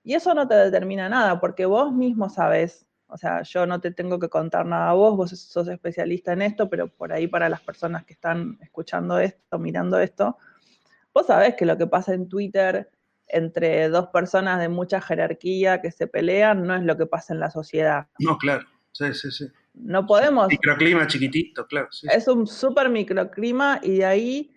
Y 0.03 0.15
eso 0.15 0.33
no 0.33 0.49
te 0.49 0.55
determina 0.55 1.11
nada, 1.11 1.39
porque 1.39 1.67
vos 1.67 1.93
mismo 1.93 2.31
sabes 2.31 2.87
o 3.13 3.19
sea, 3.19 3.43
yo 3.43 3.67
no 3.67 3.81
te 3.81 3.91
tengo 3.91 4.19
que 4.19 4.29
contar 4.29 4.65
nada 4.67 4.91
a 4.91 4.95
vos, 4.95 5.17
vos 5.17 5.31
sos 5.31 5.69
especialista 5.69 6.33
en 6.33 6.43
esto, 6.43 6.71
pero 6.71 6.89
por 6.89 7.13
ahí 7.13 7.27
para 7.27 7.49
las 7.49 7.61
personas 7.61 8.05
que 8.05 8.13
están 8.13 8.57
escuchando 8.63 9.19
esto, 9.19 9.59
mirando 9.59 9.99
esto, 9.99 10.39
vos 11.13 11.27
sabés 11.27 11.57
que 11.57 11.67
lo 11.67 11.77
que 11.77 11.89
pasa 11.89 12.15
en 12.15 12.29
Twitter 12.29 12.89
entre 13.33 13.89
dos 13.89 14.09
personas 14.09 14.61
de 14.61 14.69
mucha 14.69 15.01
jerarquía 15.01 15.81
que 15.81 15.91
se 15.91 16.07
pelean 16.07 16.67
no 16.67 16.75
es 16.75 16.83
lo 16.83 16.97
que 16.97 17.07
pasa 17.07 17.35
en 17.35 17.41
la 17.41 17.51
sociedad. 17.51 18.07
No, 18.19 18.37
claro, 18.39 18.67
sí, 18.93 19.13
sí, 19.15 19.31
sí. 19.31 19.47
No 19.75 20.07
podemos... 20.07 20.49
Microclima 20.49 21.07
chiquitito, 21.07 21.67
claro. 21.67 21.89
Es 22.03 22.29
un 22.29 22.47
súper 22.47 22.89
microclima 22.89 23.81
y 23.83 23.99
de 23.99 24.05
ahí 24.05 24.55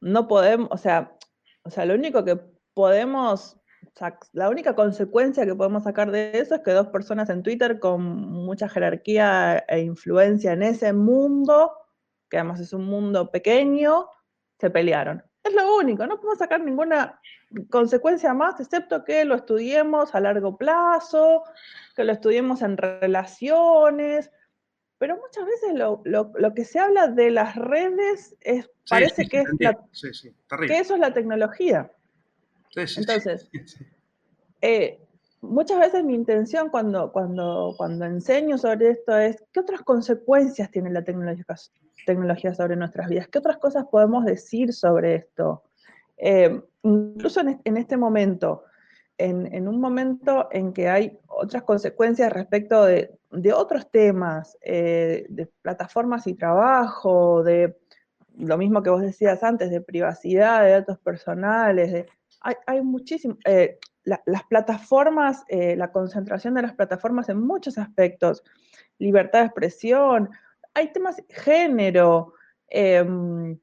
no 0.00 0.28
podemos, 0.28 0.68
o 0.70 0.76
sea, 0.76 1.16
o 1.62 1.70
sea, 1.70 1.84
lo 1.86 1.94
único 1.94 2.24
que 2.24 2.38
podemos 2.74 3.60
la 4.32 4.48
única 4.48 4.74
consecuencia 4.74 5.44
que 5.44 5.54
podemos 5.54 5.84
sacar 5.84 6.10
de 6.10 6.30
eso 6.34 6.54
es 6.54 6.60
que 6.62 6.70
dos 6.72 6.88
personas 6.88 7.28
en 7.28 7.42
Twitter 7.42 7.78
con 7.78 8.02
mucha 8.02 8.68
jerarquía 8.68 9.64
e 9.68 9.80
influencia 9.80 10.52
en 10.52 10.62
ese 10.62 10.92
mundo, 10.92 11.72
que 12.30 12.38
además 12.38 12.60
es 12.60 12.72
un 12.72 12.84
mundo 12.84 13.30
pequeño, 13.30 14.06
se 14.58 14.70
pelearon. 14.70 15.22
Es 15.42 15.54
lo 15.54 15.76
único, 15.76 16.06
no 16.06 16.16
podemos 16.16 16.38
sacar 16.38 16.60
ninguna 16.62 17.20
consecuencia 17.68 18.34
más, 18.34 18.60
excepto 18.60 19.04
que 19.04 19.24
lo 19.24 19.34
estudiemos 19.34 20.14
a 20.14 20.20
largo 20.20 20.56
plazo, 20.56 21.44
que 21.96 22.04
lo 22.04 22.12
estudiemos 22.12 22.62
en 22.62 22.76
relaciones, 22.76 24.30
pero 24.98 25.16
muchas 25.16 25.46
veces 25.46 25.74
lo, 25.74 26.54
que 26.54 26.64
se 26.64 26.78
habla 26.78 27.08
de 27.08 27.30
las 27.30 27.56
redes 27.56 28.36
es, 28.40 28.70
parece 28.88 29.26
que, 29.26 29.40
es 29.40 29.48
que 30.66 30.78
eso 30.78 30.94
es 30.94 31.00
la 31.00 31.12
tecnología. 31.14 31.90
Entonces, 32.76 33.48
eh, 34.60 35.00
muchas 35.40 35.78
veces 35.80 36.04
mi 36.04 36.14
intención 36.14 36.68
cuando, 36.68 37.10
cuando, 37.12 37.74
cuando 37.76 38.04
enseño 38.04 38.58
sobre 38.58 38.90
esto 38.90 39.16
es, 39.16 39.42
¿qué 39.52 39.60
otras 39.60 39.82
consecuencias 39.82 40.70
tiene 40.70 40.90
la 40.90 41.02
tecnología, 41.02 41.46
tecnología 42.06 42.54
sobre 42.54 42.76
nuestras 42.76 43.08
vidas? 43.08 43.28
¿Qué 43.28 43.38
otras 43.38 43.56
cosas 43.56 43.86
podemos 43.90 44.24
decir 44.24 44.72
sobre 44.72 45.14
esto? 45.16 45.62
Eh, 46.22 46.60
incluso 46.82 47.40
en, 47.40 47.76
este 47.76 47.96
momento, 47.96 48.64
en, 49.16 49.66
un 49.66 49.80
momento 49.80 50.48
en 50.52 50.72
que 50.72 50.88
hay 50.88 51.18
otras 51.26 51.62
consecuencias 51.62 52.32
respecto 52.32 52.84
de, 52.84 53.18
otros 53.54 53.90
temas, 53.90 54.58
eh, 54.60 55.26
de 55.30 55.46
plataformas 55.62 56.26
y 56.26 56.34
trabajo, 56.34 57.42
de 57.42 57.78
lo 58.36 58.58
mismo 58.58 58.82
que 58.82 58.90
vos 58.90 59.00
decías 59.00 59.42
antes, 59.42 59.70
de 59.70 59.80
privacidad, 59.80 60.62
de 60.62 60.72
datos 60.72 60.98
personales, 60.98 61.92
de 61.92 62.06
hay, 62.66 62.80
muchísimo. 62.80 63.36
Eh, 63.44 63.78
las 64.04 64.44
plataformas, 64.48 65.44
la 65.50 65.92
concentración 65.92 66.54
de 66.54 66.62
las 66.62 66.74
plataformas 66.74 67.28
en 67.28 67.38
muchos 67.38 67.76
aspectos, 67.76 68.42
libertad 68.98 69.40
de 69.40 69.46
expresión, 69.46 70.30
hay 70.72 70.92
temas 70.92 71.22
género, 71.28 72.32
em, 72.68 73.58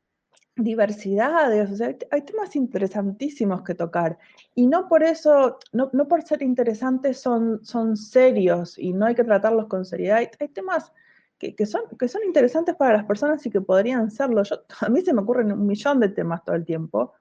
diversidades, 0.58 1.72
o 1.72 1.76
sea, 1.76 1.96
hay, 2.12 2.22
temas 2.22 2.56
interesantísimos 2.56 3.62
que 3.64 3.76
tocar. 3.76 4.18
Y 4.56 4.68
no 4.68 4.88
por 4.88 5.04
eso, 5.04 5.60
no, 5.72 5.90
por 6.08 6.24
ser 6.24 6.42
interesantes 6.42 7.20
son, 7.20 7.64
son 7.64 7.96
serios 7.96 8.78
y 8.78 8.94
no 8.94 9.06
hay 9.06 9.16
que 9.16 9.24
tratarlos 9.24 9.68
con 9.68 9.86
seriedad. 9.86 10.18
Hay, 10.18 10.48
temas 10.50 10.92
que, 11.40 11.66
son, 11.66 11.84
que 11.98 12.08
son 12.08 12.24
interesantes 12.26 12.76
para 12.76 12.98
las 12.98 13.06
personas 13.06 13.46
y 13.46 13.50
que 13.50 13.62
podrían 13.62 14.12
serlo. 14.12 14.44
Yo, 14.44 14.64
a 14.82 14.90
mí 14.90 15.02
se 15.02 15.14
me 15.14 15.22
ocurren 15.22 15.52
un 15.52 15.66
millón 15.66 16.00
de 16.00 16.10
temas 16.10 16.44
todo 16.44 16.56
el 16.56 16.66
tiempo 16.66 17.14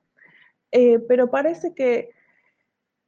eh, 0.73 0.99
pero 1.09 1.31
parece 1.31 1.75
que, 1.75 2.11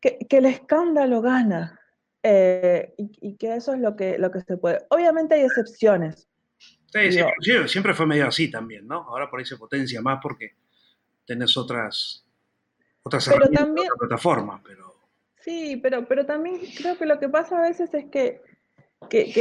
que, 0.01 0.27
el 0.31 0.47
escándalo 0.47 1.21
gana 1.21 1.81
eh, 2.23 2.95
y, 2.97 3.37
que 3.37 3.57
eso 3.57 3.75
es 3.75 3.81
lo 3.81 3.97
que, 3.97 4.19
lo 4.19 4.31
que 4.31 4.41
se 4.41 4.57
puede. 4.57 4.87
Obviamente 4.91 5.35
hay 5.35 5.43
excepciones. 5.43 6.29
Sí, 6.92 7.68
siempre 7.68 7.94
fue 7.94 8.07
medio 8.07 8.27
así 8.27 8.51
también, 8.51 8.87
¿no? 8.87 9.03
Ahora 9.09 9.29
por 9.29 9.38
ahí 9.38 9.44
se 9.46 9.57
potencia 9.57 10.01
más 10.01 10.20
porque 10.22 10.55
tenés 11.27 11.57
otras, 11.57 12.24
otras 13.03 13.29
herramientas, 13.29 13.64
también, 13.64 13.88
plataformas, 13.98 14.62
pero... 14.64 14.96
Sí, 15.40 15.79
pero, 15.83 16.07
pero 16.07 16.24
también 16.24 16.61
creo 16.77 16.96
que 16.96 17.07
lo 17.07 17.18
que 17.18 17.29
pasa 17.29 17.59
a 17.59 17.68
veces 17.68 17.92
es 17.92 18.07
que, 18.07 18.42
que, 19.11 19.33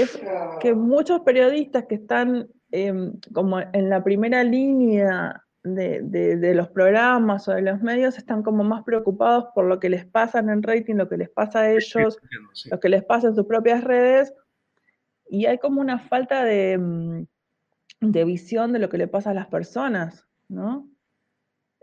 que, 0.61 0.73
muchos 0.73 1.21
periodistas 1.21 1.85
que 1.85 1.95
están 1.95 2.49
em, 2.71 3.13
como 3.33 3.59
en 3.59 3.89
la 3.89 4.03
primera 4.03 4.43
línea 4.43 5.43
de, 5.63 6.53
los 6.53 6.69
programas 6.69 7.47
o 7.47 7.53
de 7.53 7.61
los 7.61 7.81
medios 7.81 8.17
están 8.17 8.43
como 8.43 8.63
más 8.63 8.83
preocupados 8.83 9.45
por 9.55 9.65
lo 9.65 9.79
que 9.79 9.89
les 9.89 10.05
pasa 10.05 10.39
en 10.39 10.63
rating, 10.63 10.95
lo 10.95 11.09
que 11.09 11.17
les 11.17 11.29
pasa 11.29 11.61
a 11.61 11.71
ellos, 11.71 12.19
lo 12.69 12.79
que 12.79 12.89
les 12.89 13.03
pasa 13.03 13.27
en 13.27 13.35
sus 13.35 13.45
propias 13.45 13.83
redes, 13.83 14.33
y 15.29 15.45
hay 15.45 15.57
como 15.57 15.81
una 15.81 15.99
falta 15.99 16.43
de, 16.43 17.25
mm, 18.01 18.11
visión 18.25 18.73
de 18.73 18.79
lo 18.79 18.89
que 18.89 18.97
le 18.97 19.07
pasa 19.07 19.31
a 19.31 19.33
las 19.33 19.47
personas, 19.47 20.27
¿no? 20.49 20.89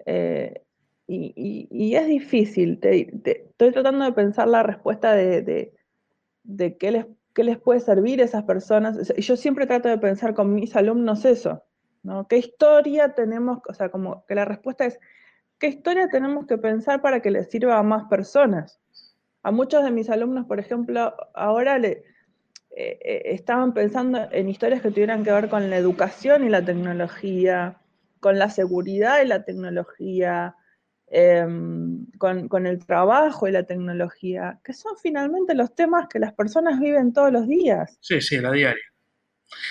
Eh, 0.06 0.62
y, 1.06 1.94
es 1.94 2.06
difícil, 2.06 2.80
estoy 2.82 3.72
tratando 3.72 4.06
de 4.06 4.12
pensar 4.12 4.48
la 4.48 4.62
respuesta 4.62 5.14
de, 5.14 5.74
qué, 6.78 6.90
les, 6.90 7.06
qué 7.34 7.44
les 7.44 7.58
puede 7.58 7.80
servir 7.80 8.22
a 8.22 8.24
esas 8.24 8.44
personas. 8.44 9.12
Yo 9.18 9.36
siempre 9.36 9.66
trato 9.66 9.90
de 9.90 9.98
pensar 9.98 10.34
con 10.34 10.54
mis 10.54 10.74
alumnos 10.76 11.26
eso, 11.26 11.62
¿Qué 12.28 12.36
historia 12.36 13.14
tenemos, 13.14 13.60
o 13.66 13.72
sea, 13.72 13.90
como 13.90 14.26
que 14.26 14.34
la 14.34 14.44
respuesta 14.44 14.84
es, 14.84 15.00
¿qué 15.58 15.68
historia 15.68 16.08
tenemos 16.08 16.46
que 16.46 16.58
pensar 16.58 17.00
para 17.00 17.20
que 17.20 17.30
le 17.30 17.44
sirva 17.44 17.78
a 17.78 17.82
más 17.82 18.04
personas? 18.08 18.78
A 19.42 19.50
muchos 19.50 19.82
de 19.84 19.90
mis 19.90 20.10
alumnos, 20.10 20.46
por 20.46 20.60
ejemplo, 20.60 21.14
ahora 21.34 21.78
le, 21.78 22.04
eh, 22.76 22.98
eh, 23.02 23.22
estaban 23.26 23.72
pensando 23.72 24.28
en 24.32 24.48
historias 24.48 24.82
que 24.82 24.90
tuvieran 24.90 25.22
que 25.22 25.32
ver 25.32 25.48
con 25.48 25.70
la 25.70 25.76
educación 25.76 26.44
y 26.44 26.48
la 26.48 26.64
tecnología, 26.64 27.78
con 28.20 28.38
la 28.38 28.50
seguridad 28.50 29.22
y 29.22 29.28
la 29.28 29.44
tecnología, 29.44 30.56
em, 31.06 32.06
con, 32.18 32.48
con, 32.48 32.66
el 32.66 32.84
trabajo 32.84 33.46
y 33.46 33.52
la 33.52 33.62
tecnología, 33.62 34.60
que 34.64 34.72
son 34.72 34.96
finalmente 34.96 35.54
los 35.54 35.74
temas 35.74 36.08
que 36.08 36.18
las 36.18 36.32
personas 36.32 36.80
viven 36.80 37.12
todos 37.12 37.30
los 37.30 37.46
días. 37.46 37.96
Sí, 38.00 38.20
sí, 38.20 38.38
la 38.38 38.50
diaria. 38.50 38.82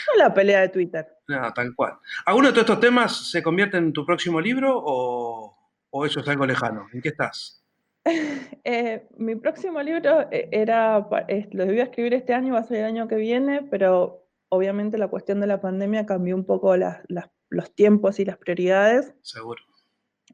No 0.07 0.23
la 0.23 0.33
pelea 0.33 0.61
de 0.61 0.69
Twitter. 0.69 1.07
No, 1.27 1.53
tal 1.53 1.73
cual. 1.75 1.93
¿Alguno 2.25 2.47
de 2.47 2.53
todos 2.53 2.69
estos 2.69 2.79
temas 2.79 3.31
se 3.31 3.41
convierte 3.41 3.77
en 3.77 3.93
tu 3.93 4.05
próximo 4.05 4.39
libro 4.39 4.71
o, 4.75 6.05
eso 6.05 6.19
es 6.19 6.27
algo 6.27 6.45
lejano? 6.45 6.87
¿En 6.93 7.01
qué 7.01 7.09
estás? 7.09 7.62
Eh, 8.65 9.07
mi 9.17 9.35
próximo 9.35 9.81
libro 9.81 10.21
eh, 10.31 10.47
era, 10.51 11.07
lo 11.51 11.65
debía 11.65 11.83
escribir 11.83 12.13
este 12.13 12.33
año, 12.33 12.53
va 12.53 12.59
a 12.59 12.63
ser 12.63 12.77
el 12.77 12.85
año 12.85 13.07
que 13.09 13.15
viene, 13.15 13.61
pero 13.69 14.25
obviamente 14.49 14.97
la 14.97 15.09
cuestión 15.09 15.41
de 15.41 15.47
la 15.47 15.59
pandemia 15.59 16.05
cambió 16.05 16.35
un 16.35 16.45
poco 16.45 16.75
los 16.77 17.75
tiempos 17.75 18.19
y 18.19 18.25
las 18.25 18.37
prioridades. 18.37 19.13
Seguro. 19.21 19.61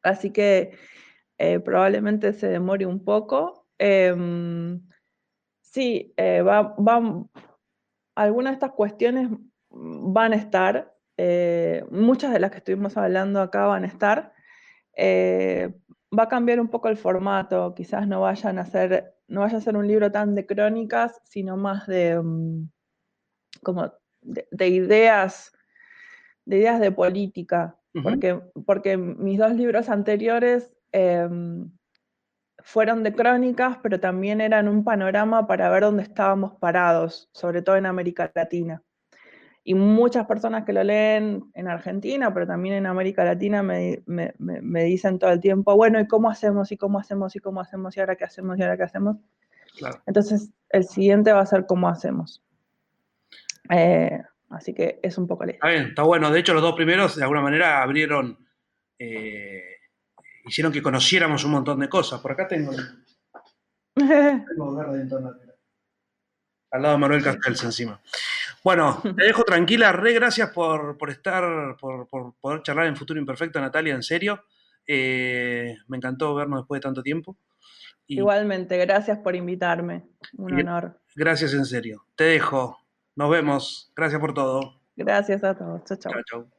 Así 0.03 0.31
que 0.31 0.77
eh, 1.39 1.59
probablemente 1.59 2.33
se 2.33 2.47
demore 2.47 2.85
un 2.85 3.03
poco. 3.03 3.67
Em, 3.79 4.81
sí, 5.61 6.13
va, 6.19 6.75
va, 6.75 7.25
algunas 8.15 8.51
de 8.51 8.55
estas 8.55 8.71
cuestiones 8.73 9.29
van 9.69 10.33
a 10.33 10.35
estar, 10.35 10.93
muchas 11.89 12.31
de 12.31 12.39
las 12.39 12.51
que 12.51 12.57
estuvimos 12.57 12.95
hablando 12.95 13.41
acá 13.41 13.65
van 13.65 13.85
a 13.85 13.87
estar. 13.87 14.33
Va 16.17 16.23
a 16.23 16.27
cambiar 16.27 16.59
un 16.59 16.69
poco 16.69 16.87
el 16.87 16.97
formato, 16.97 17.73
quizás 17.75 18.07
no 18.07 18.21
vayan 18.21 18.57
a 18.57 18.65
ser, 18.65 19.15
no 19.27 19.41
vaya 19.41 19.57
a 19.57 19.61
ser 19.61 19.77
un 19.77 19.87
libro 19.87 20.11
tan 20.11 20.33
de 20.35 20.45
crónicas, 20.45 21.21
sino 21.23 21.55
más 21.55 21.85
de 21.87 22.19
mm, 22.19 22.69
como 23.63 23.91
de, 24.21 24.67
ideas, 24.67 25.51
de 26.45 26.57
ideas 26.57 26.79
de 26.79 26.91
política, 26.91 27.77
porque, 28.03 28.39
porque 28.65 28.97
mis 28.97 29.39
dos 29.39 29.53
libros 29.53 29.89
anteriores 29.89 30.71
em, 30.91 31.71
fueron 32.63 33.03
de 33.03 33.13
crónicas, 33.13 33.77
pero 33.81 33.99
también 33.99 34.41
eran 34.41 34.67
un 34.67 34.83
panorama 34.83 35.47
para 35.47 35.69
ver 35.69 35.83
dónde 35.83 36.03
estábamos 36.03 36.55
parados, 36.57 37.29
sobre 37.33 37.61
todo 37.61 37.77
en 37.77 37.85
América 37.85 38.31
Latina. 38.33 38.83
Y 39.69 39.75
muchas 39.75 40.25
personas 40.25 40.65
que 40.65 40.73
lo 40.73 40.83
leen 40.83 41.51
en 41.53 41.67
Argentina, 41.67 42.33
pero 42.33 42.47
también 42.47 42.73
en 42.73 42.87
América 42.87 43.23
Latina, 43.23 43.61
me, 43.61 44.01
dicen 44.83 45.19
todo 45.19 45.29
el 45.29 45.39
tiempo, 45.39 45.75
bueno, 45.75 45.99
¿y 45.99 46.07
cómo 46.07 46.27
hacemos? 46.31 46.71
¿Y 46.71 46.77
cómo 46.77 46.97
hacemos? 46.97 47.35
¿Y 47.35 47.39
cómo 47.39 47.61
hacemos? 47.61 47.95
¿Y 47.95 47.99
ahora 47.99 48.15
qué 48.15 48.23
hacemos? 48.23 48.57
¿Y 48.57 48.63
ahora 48.63 48.77
qué 48.77 48.81
hacemos? 48.81 49.17
Entonces, 50.07 50.49
el 50.69 50.85
siguiente 50.85 51.33
va 51.33 51.41
a 51.41 51.45
ser 51.45 51.67
cómo 51.67 51.87
hacemos. 51.87 52.41
Eh, 53.69 54.19
así 54.49 54.73
que 54.73 54.99
es 55.03 55.19
un 55.19 55.27
poco 55.27 55.43
Está 55.43 55.67
bien, 55.67 55.89
está 55.89 56.01
bueno. 56.01 56.31
De 56.31 56.39
hecho, 56.39 56.55
los 56.55 56.63
dos 56.63 56.73
primeros, 56.73 57.15
de 57.15 57.21
alguna 57.21 57.41
manera, 57.41 57.83
abrieron... 57.83 58.39
Eh, 58.97 59.65
hicieron 60.45 60.73
que 60.73 60.81
conociéramos 60.81 61.45
un 61.45 61.51
montón 61.51 61.79
de 61.79 61.89
cosas. 61.89 62.19
Por 62.21 62.31
acá 62.31 62.47
tengo 62.47 62.71
Al 66.71 66.81
lado 66.81 66.95
de 66.95 66.99
Manuel 66.99 67.23
Castells 67.23 67.63
encima. 67.63 68.01
Bueno, 68.63 69.01
te 69.15 69.23
dejo 69.23 69.43
tranquila, 69.43 69.91
re 69.91 70.13
gracias 70.13 70.51
por, 70.51 70.97
estar, 71.09 71.77
por, 71.77 72.07
poder 72.39 72.61
charlar 72.63 72.87
en 72.87 72.95
Futuro 72.95 73.19
Imperfecto, 73.19 73.59
Natalia, 73.59 73.95
en 73.95 74.03
serio. 74.03 74.43
Eh, 74.85 75.77
me 75.87 75.97
encantó 75.97 76.35
vernos 76.35 76.61
después 76.61 76.79
de 76.79 76.83
tanto 76.83 77.03
tiempo. 77.03 77.37
Igualmente, 78.07 78.77
gracias 78.77 79.19
por 79.19 79.35
invitarme. 79.35 80.07
Un 80.37 80.59
honor. 80.59 80.99
Gracias 81.15 81.53
en 81.53 81.65
serio. 81.65 82.05
Te 82.15 82.23
dejo. 82.23 82.79
Nos 83.15 83.29
vemos. 83.29 83.91
Gracias 83.95 84.19
por 84.19 84.33
todo. 84.33 84.81
Gracias 84.95 85.43
a 85.43 85.55
todos. 85.55 85.83
Chao, 85.85 85.97
chao. 85.97 86.13
Chao, 86.13 86.23
chao. 86.23 86.58